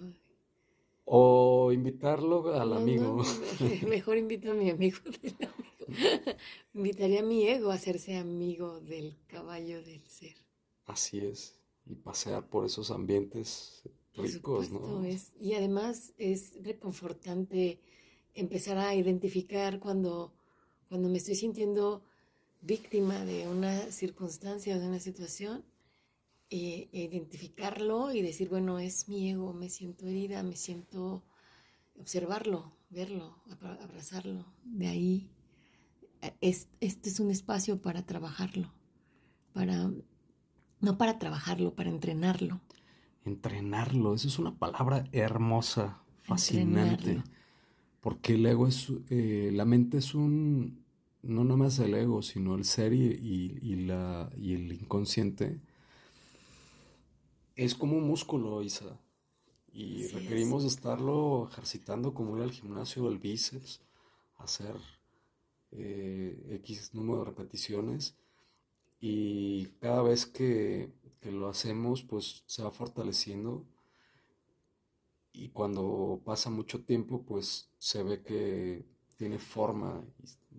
O 1.04 1.70
invitarlo 1.72 2.52
al 2.52 2.72
amigo. 2.72 3.22
mejor 3.88 4.18
invito 4.18 4.50
a 4.50 4.54
mi 4.54 4.70
amigo 4.70 4.98
del 5.04 5.36
amigo. 5.36 5.52
Invitaría 6.74 7.20
a 7.20 7.24
mi 7.24 7.46
ego 7.46 7.70
a 7.70 7.74
hacerse 7.74 8.16
amigo 8.16 8.80
del 8.80 9.16
caballo 9.28 9.82
del 9.82 10.04
ser. 10.08 10.34
Así 10.86 11.18
es. 11.20 11.59
Y 11.90 11.94
pasear 11.96 12.48
por 12.48 12.64
esos 12.66 12.90
ambientes 12.90 13.82
ricos, 14.14 14.70
¿no? 14.70 15.04
Es, 15.04 15.32
y 15.40 15.54
además 15.54 16.12
es 16.18 16.52
reconfortante 16.62 17.80
empezar 18.34 18.78
a 18.78 18.94
identificar 18.94 19.80
cuando, 19.80 20.32
cuando 20.88 21.08
me 21.08 21.18
estoy 21.18 21.34
sintiendo 21.34 22.04
víctima 22.60 23.24
de 23.24 23.48
una 23.48 23.90
circunstancia 23.90 24.76
o 24.76 24.78
de 24.78 24.86
una 24.86 25.00
situación, 25.00 25.64
e, 26.50 26.88
identificarlo 26.92 28.12
y 28.12 28.22
decir, 28.22 28.48
bueno, 28.48 28.78
es 28.78 29.08
mi 29.08 29.30
ego, 29.30 29.52
me 29.52 29.68
siento 29.68 30.06
herida, 30.06 30.42
me 30.42 30.56
siento 30.56 31.24
observarlo, 31.98 32.72
verlo, 32.90 33.36
abrazarlo. 33.60 34.46
De 34.64 34.88
ahí, 34.88 35.30
es, 36.40 36.68
este 36.80 37.08
es 37.08 37.20
un 37.20 37.30
espacio 37.30 37.80
para 37.80 38.04
trabajarlo, 38.04 38.72
para, 39.52 39.90
no 40.80 40.98
para 40.98 41.18
trabajarlo, 41.18 41.74
para 41.74 41.90
entrenarlo. 41.90 42.60
Entrenarlo, 43.24 44.14
eso 44.14 44.28
es 44.28 44.38
una 44.38 44.58
palabra 44.58 45.04
hermosa, 45.12 46.02
fascinante. 46.22 47.22
Porque 48.00 48.34
el 48.34 48.46
ego 48.46 48.66
es, 48.66 48.90
eh, 49.10 49.50
la 49.52 49.66
mente 49.66 49.98
es 49.98 50.14
un, 50.14 50.82
no 51.22 51.44
nada 51.44 51.56
más 51.56 51.78
el 51.78 51.94
ego, 51.94 52.22
sino 52.22 52.54
el 52.54 52.64
ser 52.64 52.94
y, 52.94 53.76
la, 53.86 54.30
y 54.38 54.54
el 54.54 54.72
inconsciente. 54.72 55.60
Es 57.56 57.74
como 57.74 57.98
un 57.98 58.06
músculo, 58.06 58.62
Isa. 58.62 58.98
Y 59.72 60.08
requerimos 60.08 60.64
estarlo 60.64 61.48
ejercitando 61.50 62.14
como 62.14 62.36
ir 62.36 62.42
al 62.42 62.52
gimnasio 62.52 63.04
del 63.08 63.18
bíceps, 63.18 63.82
hacer 64.38 64.74
eh, 65.72 66.58
X 66.64 66.94
número 66.94 67.20
de 67.20 67.26
repeticiones. 67.26 68.16
Y 69.00 69.66
cada 69.80 70.02
vez 70.02 70.26
que, 70.26 70.92
que 71.20 71.32
lo 71.32 71.48
hacemos, 71.48 72.02
pues 72.02 72.44
se 72.46 72.62
va 72.62 72.70
fortaleciendo 72.70 73.64
y 75.32 75.50
cuando 75.50 76.20
pasa 76.24 76.50
mucho 76.50 76.82
tiempo, 76.84 77.22
pues 77.22 77.70
se 77.78 78.02
ve 78.02 78.22
que 78.22 78.84
tiene 79.16 79.38
forma 79.38 80.04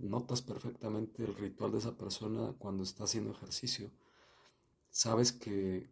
y 0.02 0.08
notas 0.08 0.42
perfectamente 0.42 1.24
el 1.24 1.36
ritual 1.36 1.72
de 1.72 1.80
esa 1.80 1.98
persona 1.98 2.54
cuando 2.58 2.84
está 2.84 3.04
haciendo 3.04 3.32
ejercicio. 3.32 3.92
Sabes 4.90 5.32
que, 5.32 5.90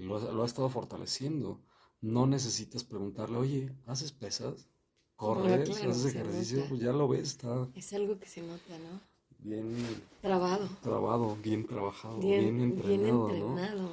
lo, 0.00 0.42
ha 0.42 0.46
estado 0.46 0.68
fortaleciendo. 0.68 1.60
No 2.00 2.26
necesitas 2.26 2.84
preguntarle, 2.84 3.38
oye, 3.38 3.76
¿haces 3.86 4.12
pesas? 4.12 4.68
¿Corres? 5.16 5.68
¿Haces 5.70 6.14
ejercicio? 6.14 6.64
Pues 6.68 6.80
ya 6.80 6.92
lo 6.92 7.08
ves, 7.08 7.28
está... 7.28 7.68
Es 7.74 7.92
algo 7.92 8.18
que 8.18 8.26
se 8.26 8.42
nota, 8.42 8.78
¿no? 8.78 9.11
Bien... 9.44 9.74
Trabado. 10.20 10.68
Trabado, 10.82 11.36
bien 11.36 11.66
trabajado, 11.66 12.18
bien, 12.18 12.60
entrenado, 12.60 13.26
bien 13.28 13.42
entrenado. 13.42 13.90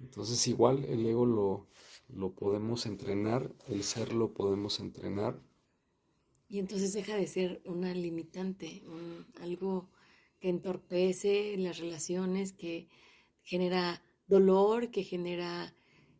Entonces 0.00 0.46
igual 0.46 0.84
el 0.84 1.04
ego 1.06 1.26
lo, 1.26 1.66
lo 2.08 2.30
podemos 2.32 2.86
entrenar, 2.86 3.52
el 3.68 3.82
ser 3.82 4.12
lo 4.12 4.32
podemos 4.32 4.78
entrenar. 4.80 5.40
Y 6.48 6.60
entonces 6.60 6.92
deja 6.92 7.16
de 7.16 7.26
ser 7.26 7.60
una 7.66 7.92
limitante, 7.92 8.82
algo 9.42 9.90
que 10.40 10.48
entorpece 10.48 11.56
las 11.58 11.78
relaciones, 11.78 12.52
que 12.52 12.88
genera 13.42 14.02
dolor, 14.26 14.90
que 14.90 15.02
genera 15.02 15.74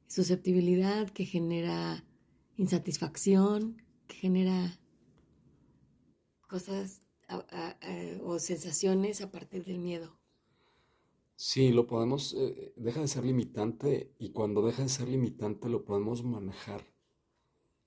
susceptibilidad, 0.07 1.09
que 1.11 1.25
genera 1.25 2.05
insatisfacción, 2.57 3.83
que 4.07 4.17
genera 4.17 4.79
cosas 6.49 7.03
o 8.25 8.39
sensaciones 8.39 9.21
a 9.21 9.31
partir 9.31 9.65
del 9.65 9.79
miedo. 9.79 10.19
Sí, 11.41 11.71
lo 11.71 11.87
podemos, 11.87 12.35
eh, 12.35 12.73
deja 12.75 13.01
de 13.01 13.07
ser 13.07 13.25
limitante 13.25 14.13
y 14.19 14.31
cuando 14.31 14.61
deja 14.67 14.83
de 14.83 14.89
ser 14.89 15.07
limitante 15.07 15.69
lo 15.69 15.85
podemos 15.85 16.25
manejar. 16.25 16.85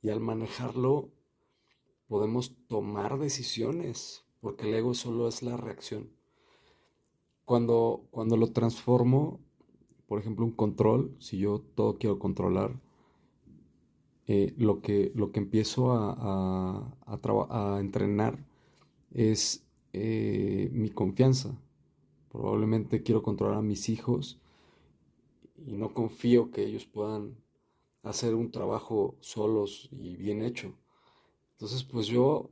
Y 0.02 0.10
al 0.10 0.22
manejarlo 0.22 1.10
podemos 2.08 2.56
tomar 2.68 3.20
decisiones, 3.20 4.24
porque 4.40 4.70
el 4.70 4.76
ego 4.76 4.94
solo 4.94 5.28
es 5.28 5.44
la 5.44 5.58
reacción. 5.58 6.10
Cuando, 7.44 8.08
cuando 8.10 8.38
lo 8.38 8.54
transformo, 8.54 9.42
por 10.08 10.20
ejemplo, 10.20 10.46
un 10.46 10.54
control, 10.54 11.14
si 11.20 11.38
yo 11.38 11.60
todo 11.76 11.98
quiero 11.98 12.20
controlar, 12.20 12.80
eh, 14.28 14.54
lo, 14.56 14.82
que, 14.82 15.12
lo 15.14 15.34
que 15.34 15.40
empiezo 15.40 15.92
a, 15.92 16.96
a, 17.06 17.80
entrenar 17.82 18.46
es 19.12 19.66
eh, 19.94 20.70
mi 20.74 20.90
confianza 20.90 21.58
Probablemente 22.32 23.04
quiero 23.04 23.22
controlar 23.22 23.58
a 23.58 23.62
mis 23.62 23.90
hijos 23.90 24.40
y 25.58 25.74
no 25.74 25.94
confío 25.94 26.50
que 26.50 26.64
ellos 26.64 26.86
puedan 26.86 27.36
hacer 28.04 28.36
un 28.36 28.52
trabajo 28.52 29.18
solos 29.20 29.90
y 29.92 30.16
bien 30.16 30.42
hecho. 30.42 30.74
Entonces, 31.52 31.84
pues 31.84 32.08
yo, 32.08 32.50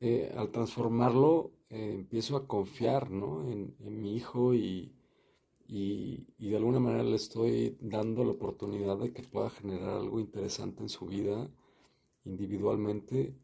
eh, 0.00 0.34
al 0.36 0.50
transformarlo, 0.50 1.50
eh, 1.70 1.94
empiezo 1.94 2.36
a 2.36 2.46
confiar 2.46 3.10
¿no? 3.10 3.50
en, 3.50 3.74
mi 3.80 4.14
hijo 4.14 4.54
y, 4.54 4.92
y, 5.66 6.26
de 6.38 6.56
alguna 6.56 6.78
manera 6.78 7.04
le 7.04 7.16
estoy 7.16 7.78
dando 7.80 8.22
la 8.22 8.32
oportunidad 8.32 8.98
de 8.98 9.14
que 9.14 9.22
pueda 9.22 9.48
generar 9.48 9.96
algo 9.96 10.20
interesante 10.20 10.82
en 10.82 10.90
su 10.90 11.06
vida 11.06 11.50
individualmente 12.24 13.34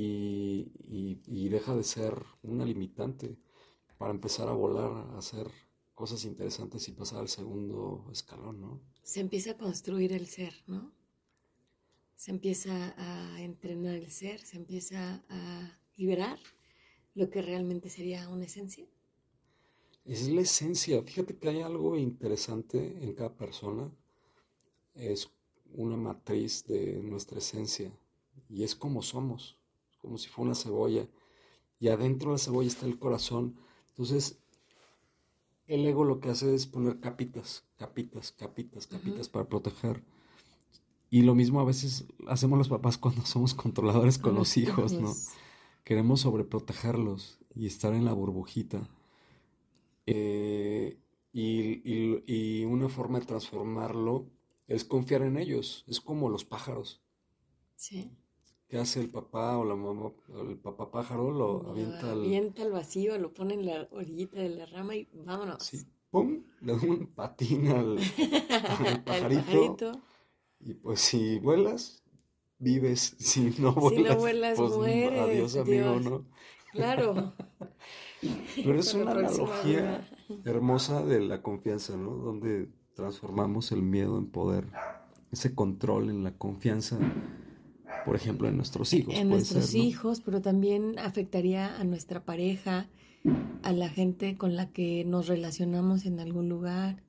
y, 0.00 1.20
y, 1.26 1.48
deja 1.48 1.74
de 1.74 1.82
ser 1.82 2.14
una 2.44 2.64
limitante 2.64 3.36
para 3.98 4.12
empezar 4.12 4.48
a 4.48 4.52
volar, 4.52 4.92
a 4.92 5.18
hacer 5.18 5.50
cosas 5.92 6.24
interesantes 6.24 6.86
y 6.86 6.92
pasar 6.92 7.18
al 7.18 7.28
segundo 7.28 8.06
escalón, 8.12 8.60
¿no? 8.60 8.80
Se 9.02 9.18
empieza 9.18 9.52
a 9.52 9.58
construir 9.58 10.12
el 10.12 10.28
ser, 10.28 10.54
¿no? 10.68 10.92
Se 12.14 12.30
empieza 12.30 12.94
a 12.96 13.42
entrenar 13.42 13.96
el 13.96 14.08
ser, 14.12 14.40
se 14.40 14.56
empieza 14.56 15.24
a 15.28 15.78
liberar 15.96 16.38
lo 17.14 17.28
que 17.28 17.42
realmente 17.42 17.90
sería 17.90 18.28
una 18.28 18.44
esencia. 18.44 18.86
Es 20.04 20.28
la 20.28 20.42
esencia. 20.42 21.02
Fíjate 21.02 21.36
que 21.36 21.48
hay 21.48 21.60
algo 21.62 21.96
interesante 21.96 22.78
en 23.02 23.14
cada 23.14 23.34
persona. 23.34 23.90
Es 24.94 25.28
una 25.72 25.96
matriz 25.96 26.64
de 26.68 27.02
nuestra 27.02 27.38
esencia. 27.38 27.92
Y 28.48 28.62
es 28.62 28.76
como 28.76 29.02
somos, 29.02 29.58
como 30.00 30.18
si 30.18 30.28
fuera 30.28 30.50
una 30.50 30.54
cebolla. 30.54 31.08
Y 31.80 31.88
adentro 31.88 32.30
de 32.30 32.34
la 32.34 32.38
cebolla 32.38 32.68
está 32.68 32.86
el 32.86 32.98
corazón. 32.98 33.56
Entonces, 33.90 34.38
el 35.66 35.86
ego 35.86 36.04
lo 36.04 36.20
que 36.20 36.30
hace 36.30 36.54
es 36.54 36.66
poner 36.66 37.00
capitas, 37.00 37.64
capitas, 37.76 38.32
capitas, 38.32 38.86
capitas 38.86 39.28
para 39.28 39.48
proteger. 39.48 40.02
Y 41.10 41.22
lo 41.22 41.34
mismo 41.34 41.60
a 41.60 41.64
veces 41.64 42.06
hacemos 42.26 42.58
los 42.58 42.68
papás 42.68 42.98
cuando 42.98 43.24
somos 43.24 43.54
controladores 43.54 44.18
con 44.18 44.34
los 44.34 44.56
hijos, 44.56 44.92
¿no? 44.92 45.14
queremos 45.88 46.20
sobreprotegerlos 46.20 47.38
y 47.54 47.66
estar 47.66 47.94
en 47.94 48.04
la 48.04 48.12
burbujita. 48.12 48.86
Eh, 50.04 50.98
y, 51.32 52.64
una 52.64 52.90
forma 52.90 53.20
de 53.20 53.26
transformarlo 53.26 54.26
es 54.66 54.84
confiar 54.84 55.22
en 55.22 55.38
ellos. 55.38 55.84
Es 55.88 56.00
como 56.00 56.28
los 56.28 56.44
pájaros. 56.44 57.00
Sí. 57.74 58.10
¿Qué 58.68 58.78
hace 58.78 59.00
el 59.00 59.08
papá 59.08 59.56
o 59.56 59.64
la 59.64 59.74
mamá? 59.74 60.12
El 60.46 60.58
papá 60.58 60.90
pájaro 60.90 61.30
lo 61.30 61.70
avienta 61.70 62.12
al... 62.12 62.20
Avienta 62.20 62.62
al 62.62 62.72
vacío, 62.72 63.16
lo 63.16 63.32
pone 63.32 63.54
en 63.54 63.64
la 63.64 63.88
orillita 63.92 64.40
de 64.40 64.50
la 64.50 64.66
rama 64.66 64.94
y 64.94 65.08
vámonos. 65.14 65.62
Sí, 65.62 65.86
¡pum! 66.10 66.42
Le 66.60 66.74
da 66.74 66.82
un 66.82 67.06
patín 67.06 67.68
al, 67.68 67.96
pajarito. 69.06 69.92
Y 70.60 70.74
pues 70.74 71.00
si 71.00 71.38
vuelas, 71.38 72.02
vives, 72.58 73.14
si 73.18 73.54
no 73.58 73.72
vuelas, 73.72 74.16
pues 74.58 74.76
mueres, 74.76 75.20
adiós 75.20 75.56
amigo, 75.56 76.00
¿no? 76.00 76.24
Claro. 76.72 77.32
Pero 78.54 78.78
es 78.78 78.92
una 78.92 79.12
analogía 79.12 80.06
hermosa 80.44 81.02
de 81.04 81.20
la 81.20 81.40
confianza, 81.40 81.96
¿no? 81.96 82.16
Donde 82.16 82.68
transformamos 82.94 83.72
el 83.72 83.82
miedo 83.82 84.18
en 84.18 84.26
poder, 84.26 84.66
ese 85.30 85.54
control 85.54 86.10
en 86.10 86.24
la 86.24 86.36
confianza, 86.36 86.98
por 88.08 88.16
ejemplo, 88.16 88.48
en 88.48 88.56
nuestros 88.56 88.94
hijos. 88.94 89.14
En 89.14 89.28
nuestros 89.28 89.74
hijos, 89.74 90.22
pero 90.22 90.40
también 90.40 90.98
afectaría 90.98 91.78
a 91.78 91.84
nuestra 91.84 92.24
pareja, 92.24 92.88
a 93.62 93.72
la 93.72 93.90
gente 93.90 94.38
con 94.38 94.56
la 94.56 94.72
que 94.72 95.04
nos 95.04 95.26
relacionamos 95.26 96.06
en 96.06 96.18
algún 96.18 96.48
lugar. 96.48 97.04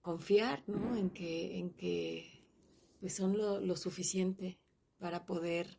Confiar, 0.00 0.64
¿no? 0.66 0.96
En 0.96 1.10
que, 1.10 1.60
en 1.60 1.70
que 1.70 2.44
pues 2.98 3.14
son 3.14 3.38
lo, 3.38 3.76
suficiente 3.76 4.58
para 4.98 5.24
poder 5.24 5.78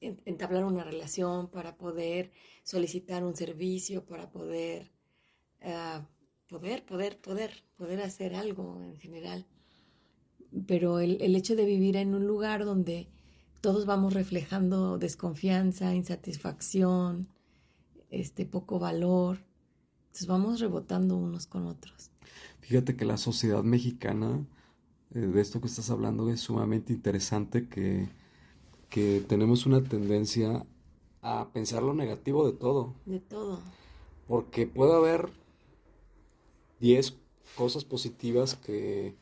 entablar 0.00 0.64
una 0.64 0.84
relación, 0.84 1.50
para 1.50 1.76
poder 1.76 2.32
solicitar 2.62 3.24
un 3.24 3.36
servicio, 3.36 4.06
para 4.06 4.30
poder, 4.30 4.90
ah, 5.60 6.08
poder, 6.48 6.82
poder, 6.86 7.20
poder, 7.20 7.62
poder 7.76 8.00
hacer 8.00 8.34
algo 8.34 8.80
en 8.82 8.96
general. 8.98 9.46
Pero 10.66 10.98
el, 10.98 11.20
el, 11.20 11.36
hecho 11.36 11.56
de 11.56 11.66
vivir 11.66 11.96
en 11.96 12.14
un 12.14 12.26
lugar 12.26 12.64
donde 12.64 13.10
todos 13.60 13.86
vamos 13.86 14.14
reflejando 14.14 14.98
desconfianza, 14.98 15.94
insatisfacción, 15.94 17.28
este 18.10 18.46
poco 18.46 18.78
valor, 18.78 19.38
entonces 20.06 20.26
vamos 20.26 20.60
rebotando 20.60 21.16
unos 21.16 21.46
con 21.46 21.66
otros. 21.66 22.10
Fíjate 22.60 22.96
que 22.96 23.04
la 23.04 23.16
sociedad 23.16 23.62
mexicana 23.62 24.46
eh, 25.14 25.20
de 25.20 25.40
esto 25.40 25.60
que 25.60 25.66
estás 25.66 25.90
hablando 25.90 26.30
es 26.30 26.40
sumamente 26.40 26.92
interesante 26.92 27.68
que, 27.68 28.08
que 28.88 29.24
tenemos 29.26 29.66
una 29.66 29.82
tendencia 29.82 30.66
a 31.22 31.48
pensar 31.52 31.82
lo 31.82 31.94
negativo 31.94 32.46
de 32.46 32.56
todo. 32.56 32.94
De 33.06 33.20
todo. 33.20 33.60
Porque 34.26 34.66
puede 34.66 34.94
haber 34.94 35.30
10 36.80 37.16
cosas 37.56 37.84
positivas 37.84 38.54
que 38.54 39.16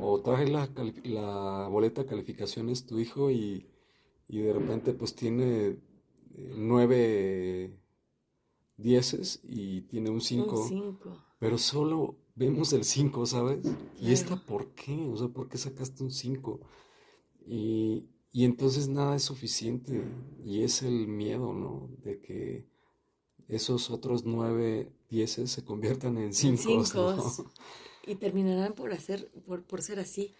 o 0.00 0.20
traje 0.20 0.46
la, 0.48 0.68
la, 1.04 1.68
boleta 1.68 2.02
de 2.02 2.08
calificaciones 2.08 2.86
tu 2.86 3.00
hijo 3.00 3.30
y, 3.30 3.66
y 4.32 4.40
de 4.40 4.54
repente 4.54 4.94
pues 4.94 5.14
tiene 5.14 5.66
eh, 5.66 5.78
nueve 6.56 7.78
dieces 8.78 9.40
y 9.44 9.82
tiene 9.82 10.08
un 10.08 10.22
5. 10.22 10.70
Pero 11.38 11.58
solo 11.58 12.16
vemos 12.34 12.72
el 12.72 12.84
5, 12.84 13.26
¿sabes? 13.26 13.58
¿Y 14.00 14.10
esta 14.10 14.36
por 14.36 14.72
qué? 14.72 15.06
O 15.12 15.18
sea, 15.18 15.28
¿por 15.28 15.50
qué 15.50 15.58
sacaste 15.58 16.02
un 16.02 16.10
5? 16.10 16.60
Y, 17.46 18.08
entonces 18.32 18.88
nada 18.88 19.16
es 19.16 19.22
suficiente. 19.22 20.02
Y 20.42 20.62
es 20.62 20.82
el 20.82 21.08
miedo, 21.08 21.52
¿no? 21.52 21.90
De 22.02 22.22
que 22.22 22.66
esos 23.48 23.90
otros 23.90 24.24
nueve 24.24 24.90
dieces 25.10 25.50
se 25.50 25.62
conviertan 25.62 26.16
en 26.16 26.32
cinco. 26.32 26.82
Y 28.06 28.14
terminarán 28.14 28.72
por, 28.72 28.94
hacer, 28.94 29.30
por, 29.46 29.62
por 29.62 29.82
ser 29.82 30.00
así. 30.00 30.34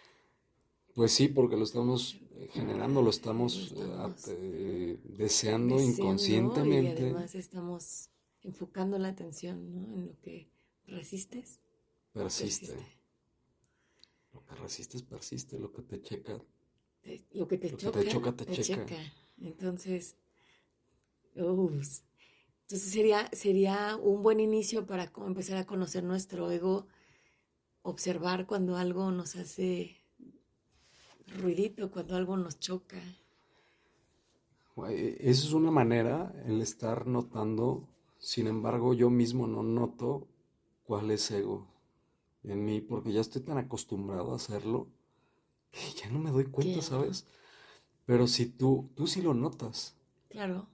Pues 0.95 1.13
sí, 1.13 1.29
porque 1.29 1.57
lo 1.57 1.65
estamos 1.65 2.21
generando, 2.53 3.03
lo 3.03 3.11
estamos, 3.11 3.73
eh, 3.77 4.15
eh, 4.29 4.99
deseando, 5.05 5.81
inconscientemente. 5.81 7.03
Y 7.03 7.05
además 7.07 7.35
estamos 7.35 8.11
enfocando 8.43 8.99
la 8.99 9.09
atención 9.09 9.73
¿no? 9.73 9.95
en 9.95 10.07
lo 10.07 10.21
que 10.21 10.51
resistes 10.87 11.61
persiste. 12.13 12.77
Lo 14.33 14.45
que 14.45 14.55
resistes 14.55 15.03
persiste, 15.03 15.59
lo 15.59 15.73
que 15.73 15.83
te 15.83 16.01
checa. 16.01 16.41
lo 17.33 17.49
que 17.49 17.59
te, 17.59 17.77
choca, 17.77 18.33
te, 18.33 18.47
checa. 18.63 18.87
Entonces, 19.41 20.17
entonces 21.35 22.05
sería, 22.69 23.29
sería 23.33 23.97
un 23.97 24.23
buen 24.23 24.41
inicio 24.41 24.87
para 24.87 25.13
empezar 25.27 25.57
a 25.59 25.67
conocer 25.67 26.05
nuestro 26.05 26.51
ego, 26.51 26.87
observar 27.83 28.47
cuando 28.47 28.77
algo 28.77 29.11
nos 29.11 29.37
hace 29.37 30.02
ruidito, 31.27 31.91
cuando 31.91 32.17
algo 32.17 32.37
nos 32.37 32.59
choca. 32.59 33.01
Esa 34.89 35.47
es 35.47 35.53
una 35.53 35.71
manera, 35.71 36.35
el 36.47 36.63
estar 36.63 37.07
notando, 37.07 37.89
sin 38.19 38.47
embargo 38.47 38.95
yo 38.95 39.11
mismo 39.11 39.47
no 39.47 39.63
noto 39.63 40.29
cuál 40.85 41.11
es 41.11 41.31
ego, 41.31 41.69
en 42.43 42.65
mí 42.65 42.81
porque 42.81 43.13
ya 43.13 43.21
estoy 43.21 43.43
tan 43.43 43.59
acostumbrado 43.59 44.33
a 44.33 44.37
hacerlo 44.37 44.89
que 45.71 45.81
ya 46.01 46.11
no 46.11 46.19
me 46.19 46.31
doy 46.31 46.47
cuenta, 46.47 46.81
¿sabes? 46.81 47.27
Pero 48.07 48.27
si 48.27 48.47
tú, 48.47 48.91
tú 48.95 49.07
sí 49.07 49.23
lo 49.23 49.35
notas. 49.35 49.97
Claro, 50.29 50.67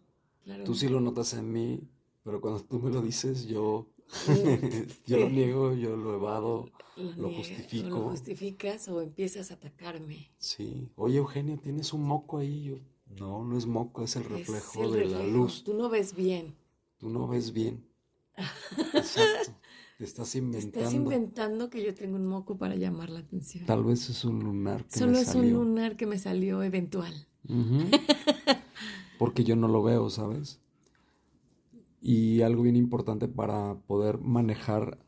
claro. 0.45 0.65
Tú 0.65 0.75
sí 0.75 0.89
lo 0.89 1.01
notas 1.01 1.35
en 1.35 1.53
mí, 1.53 1.89
pero 2.23 2.41
cuando 2.41 2.63
tú 2.63 2.79
me 2.79 2.91
lo 2.91 3.03
dices, 3.03 3.47
yo, 3.47 3.89
yo 5.07 5.19
lo 5.19 5.29
niego, 5.29 5.75
yo 5.75 5.97
lo 5.97 6.15
evado, 6.15 6.71
lo, 6.97 7.31
justifico. 7.31 7.89
lo 7.89 8.09
justificas 8.11 8.89
o 8.89 9.03
empiezas 9.03 9.51
a 9.51 9.55
atacarme. 9.55 10.31
Sí. 10.39 10.89
Oye, 10.97 11.19
Eugenia, 11.19 11.57
tienes 11.57 11.93
un 11.93 12.05
moco 12.05 12.39
ahí. 12.39 12.65
Yo, 12.65 12.77
no, 13.19 13.45
no 13.45 13.57
es 13.57 13.67
moco, 13.67 14.03
es 14.03 14.17
el 14.17 14.25
reflejo 14.25 14.91
de 14.91 15.07
la 15.07 15.23
luz. 15.23 15.65
Tú 15.65 15.75
no 15.75 15.89
ves 15.89 16.15
bien. 16.15 16.55
Tú 16.99 17.09
no 17.09 17.29
ves 17.29 17.53
bien. 17.53 17.85
Exacto. 18.95 19.53
Te 19.99 20.05
estás 20.05 20.37
inventando. 20.37 20.79
estás 20.79 20.95
inventando 20.95 21.71
que 21.71 21.85
yo 21.85 21.93
tengo 21.93 22.15
un 22.15 22.27
moco 22.27 22.57
para 22.57 22.77
llamar 22.77 23.11
la 23.11 23.19
atención. 23.19 23.67
Tal 23.67 23.83
vez 23.83 24.09
es 24.09 24.25
un 24.25 24.39
lunar 24.39 24.85
que 24.85 24.97
Solo 24.97 25.19
es 25.19 25.35
un 25.35 25.53
lunar 25.53 25.97
que 25.97 26.07
me 26.07 26.21
salió 26.21 26.63
eventual. 26.63 27.13
Porque 29.19 29.43
yo 29.43 29.57
no 29.57 29.67
lo 29.67 29.83
veo, 29.83 30.09
¿sabes? 30.09 30.61
Y 32.01 32.43
algo 32.43 32.63
bien 32.63 32.77
importante 32.77 33.29
para 33.29 33.75
poder 33.87 34.19
manejar 34.19 34.99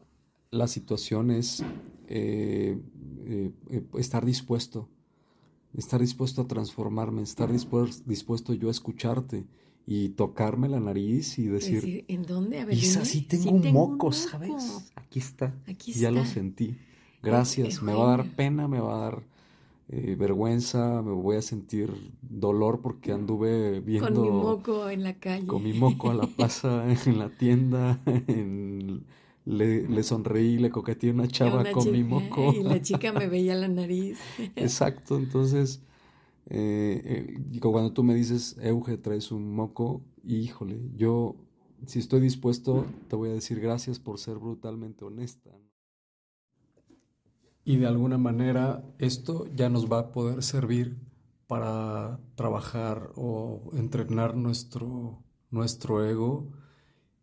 las 0.50 0.72
situaciones, 0.72 1.62
eh, 2.09 2.79
eh, 3.24 3.53
eh, 3.70 3.85
estar 3.98 4.24
dispuesto, 4.24 4.88
estar 5.74 6.00
dispuesto 6.00 6.42
a 6.42 6.48
transformarme, 6.48 7.22
estar 7.22 7.53
dispuesto, 7.53 8.03
dispuesto 8.07 8.55
yo 8.55 8.68
a 8.68 8.72
escucharte 8.72 9.46
y 9.87 10.11
tocarme 10.11 10.68
la 10.68 10.81
nariz 10.81 11.38
y 11.38 11.46
decir, 11.46 12.05
¿en 12.09 12.22
dónde? 12.22 12.61
A 12.61 12.72
Isa, 12.72 13.05
sí 13.05 13.22
tengo, 13.22 13.50
un, 13.50 13.72
moco, 13.72 14.12
¿sabes? 14.12 14.90
Aquí 14.96 15.20
está. 15.20 15.55
Aquí 15.66 15.92
está. 15.92 16.03
Ya 16.03 16.11
lo 16.11 16.24
sentí. 16.24 16.76
Gracias. 17.22 17.83
me 17.83 17.92
va 17.92 18.14
a 18.14 18.16
dar 18.16 18.37
pena, 18.37 18.66
me 18.66 18.81
va 18.81 18.96
a 18.96 19.00
dar 19.00 19.22
eh, 19.92 20.14
vergüenza, 20.14 21.03
me 21.03 21.11
voy 21.11 21.35
a 21.37 21.42
sentir 21.42 21.92
dolor 22.22 22.81
porque 22.81 23.11
anduve 23.11 23.81
viendo... 23.81 24.07
Con 24.07 24.22
mi 24.22 24.31
moco 24.31 24.88
en 24.88 25.03
la 25.03 25.18
calle. 25.18 25.48
Con 25.48 25.64
mi 25.64 25.72
moco 25.72 26.11
a 26.11 26.14
la 26.14 26.26
plaza, 26.37 26.85
en 26.88 27.18
la 27.18 27.29
tienda, 27.29 28.00
le, 29.44 30.03
sonreí, 30.05 30.59
le 30.59 30.70
coqueteé 30.70 31.11
una 31.11 31.26
chava 31.26 31.72
con 31.72 31.90
mi 31.90 32.05
moco. 32.05 32.53
Y 32.53 32.62
la 32.62 32.81
chica 32.81 33.12
me 33.12 33.26
veía 33.29 33.57
la 33.57 33.66
nariz. 33.66 34.20
Exacto, 34.55 35.16
entonces, 35.16 35.83
eh, 36.46 37.37
eh 37.50 37.61
cuando 37.61 37.92
tú 37.92 38.05
me 38.05 38.14
dices, 38.14 38.59
Euge, 38.62 38.96
traes 38.96 39.33
un 39.33 39.53
moco, 39.53 40.03
híjole, 40.22 40.79
yo, 40.94 41.35
si 41.87 41.98
estoy 41.98 42.20
dispuesto, 42.20 42.87
te 43.09 43.16
voy 43.16 43.31
a 43.31 43.33
decir 43.33 43.59
gracias 43.59 43.98
por 43.98 44.20
ser 44.20 44.38
brutalmente 44.38 45.05
honesta. 45.05 45.50
Y 47.64 47.77
de 47.77 47.87
alguna 47.87 48.18
manera 48.18 48.85
esto 48.99 49.46
ya 49.55 49.68
nos 49.68 49.90
va 49.90 49.99
a 49.99 50.12
poder 50.12 50.42
servir 50.42 50.99
para 51.46 52.20
trabajar 52.37 53.11
o 53.16 53.70
entrenar 53.75 54.37
nuestro, 54.37 55.23
nuestro 55.51 56.09
ego 56.09 56.53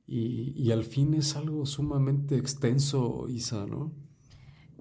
y, 0.10 0.72
al 0.72 0.86
fin 0.86 1.14
es 1.14 1.36
algo 1.36 1.66
sumamente 1.66 2.38
extenso, 2.38 3.28
Isa, 3.28 3.66
¿no? 3.66 3.94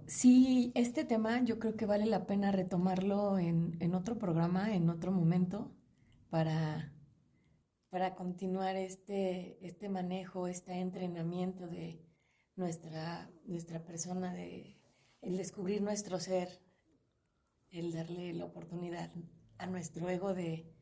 Sí, 0.07 0.71
este 0.77 1.05
tema 1.05 1.42
yo 1.45 1.59
creo 1.59 1.77
que 1.77 1.85
vale 1.85 2.07
la 2.07 2.27
pena 2.27 2.53
retomarlo 2.53 3.38
en, 3.38 3.95
otro 3.95 4.19
programa, 4.19 4.73
en 4.75 4.88
otro 4.88 5.11
momento, 5.11 5.73
para, 6.31 6.92
para 7.90 8.14
continuar 8.14 8.77
este, 8.77 9.59
este 9.66 9.88
manejo, 9.88 10.47
este 10.47 10.75
entrenamiento 10.75 11.66
de 11.66 12.05
nuestra, 12.55 13.29
nuestra 13.47 13.85
persona, 13.85 14.33
de 14.33 14.76
el 15.27 15.37
descubrir 15.37 15.83
nuestro 15.83 16.21
ser, 16.21 16.61
el 17.71 17.93
darle 17.93 18.33
la 18.33 18.45
oportunidad 18.45 19.11
a 19.59 19.67
nuestro 19.67 20.09
ego 20.09 20.35
de, 20.35 20.73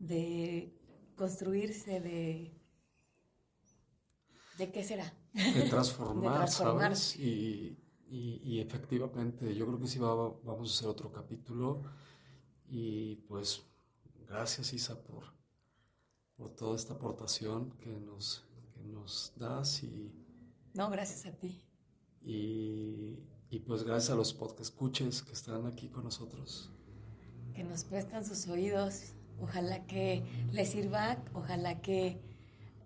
de 0.00 0.76
construirse, 1.16 2.00
de... 2.00 2.54
¿De 4.58 4.72
qué 4.72 4.82
será? 4.82 5.14
De 5.32 5.62
transformar, 5.70 6.48
¿sabes? 6.50 7.16
Y, 7.16 7.78
efectivamente, 8.60 9.54
yo 9.54 9.66
creo 9.66 9.78
que 9.78 9.86
sí 9.86 10.00
vamos 10.00 10.42
a 10.44 10.74
hacer 10.74 10.88
otro 10.88 11.12
capítulo. 11.12 11.84
Y 12.68 13.14
pues, 13.28 13.62
gracias 14.26 14.72
Isa 14.72 15.00
por, 15.00 15.22
por 16.36 16.50
toda 16.50 16.74
esta 16.74 16.94
aportación 16.94 17.70
que 17.78 18.00
nos, 18.00 18.44
que 18.74 18.82
nos 18.82 19.32
das. 19.36 19.84
Y, 19.84 20.12
no, 20.74 20.90
gracias 20.90 21.26
a 21.26 21.38
ti. 21.38 21.64
Y 22.20 23.20
y 23.50 23.60
pues 23.60 23.82
gracias 23.84 24.10
a 24.10 24.16
los 24.16 24.32
podcast 24.32 24.60
escuches 24.60 25.22
que 25.22 25.32
están 25.32 25.66
aquí 25.66 25.88
con 25.88 26.04
nosotros. 26.04 26.70
Que 27.54 27.64
nos 27.64 27.84
prestan 27.84 28.24
sus 28.24 28.46
oídos. 28.48 29.14
Ojalá 29.40 29.86
que 29.86 30.24
les 30.52 30.70
sirva, 30.70 31.22
ojalá 31.32 31.80
que 31.80 32.20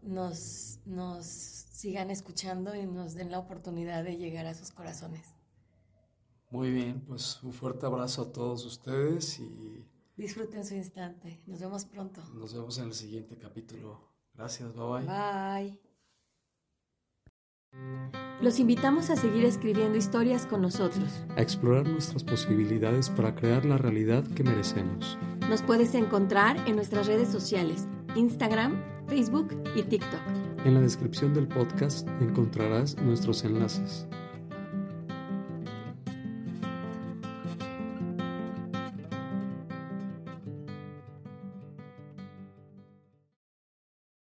nos, 0.03 0.79
nos 0.85 1.25
sigan 1.27 2.11
escuchando 2.11 2.75
y 2.75 2.87
nos 2.87 3.15
den 3.15 3.31
la 3.31 3.39
oportunidad 3.39 4.05
de 4.05 4.17
llegar 4.17 4.47
a 4.47 4.55
sus 4.55 4.71
corazones. 4.71 5.35
Muy 6.51 6.71
bien, 6.71 7.01
pues 7.01 7.43
un 7.43 7.53
fuerte 7.53 7.87
abrazo 7.87 8.23
a 8.23 8.33
todos 8.33 8.65
ustedes 8.67 9.39
y... 9.41 9.87
Disfruten 10.17 10.65
su 10.67 10.75
instante. 10.75 11.43
Nos 11.47 11.61
vemos 11.61 11.87
pronto. 11.87 12.23
Nos 12.35 12.53
vemos 12.53 12.77
en 12.77 12.85
el 12.85 12.95
siguiente 12.95 13.39
capítulo. 13.39 13.99
Gracias, 14.35 14.75
bye 14.75 14.85
bye. 14.85 15.07
Bye. 15.07 15.92
Los 18.43 18.59
invitamos 18.59 19.09
a 19.09 19.15
seguir 19.15 19.45
escribiendo 19.45 19.97
historias 19.97 20.47
con 20.47 20.63
nosotros. 20.63 21.25
A 21.37 21.43
explorar 21.43 21.87
nuestras 21.87 22.25
posibilidades 22.25 23.09
para 23.09 23.37
crear 23.37 23.65
la 23.65 23.79
realidad 23.79 24.25
que 24.35 24.43
merecemos. 24.43 25.17
Nos 25.49 25.63
puedes 25.63 25.95
encontrar 25.95 26.57
en 26.69 26.75
nuestras 26.75 27.07
redes 27.07 27.29
sociales, 27.29 27.87
Instagram, 28.17 28.83
Facebook 29.07 29.57
y 29.77 29.85
TikTok. 29.85 30.21
En 30.65 30.75
la 30.75 30.81
descripción 30.81 31.33
del 31.35 31.47
podcast 31.47 32.09
encontrarás 32.21 32.97
nuestros 32.97 33.45
enlaces. 33.45 34.09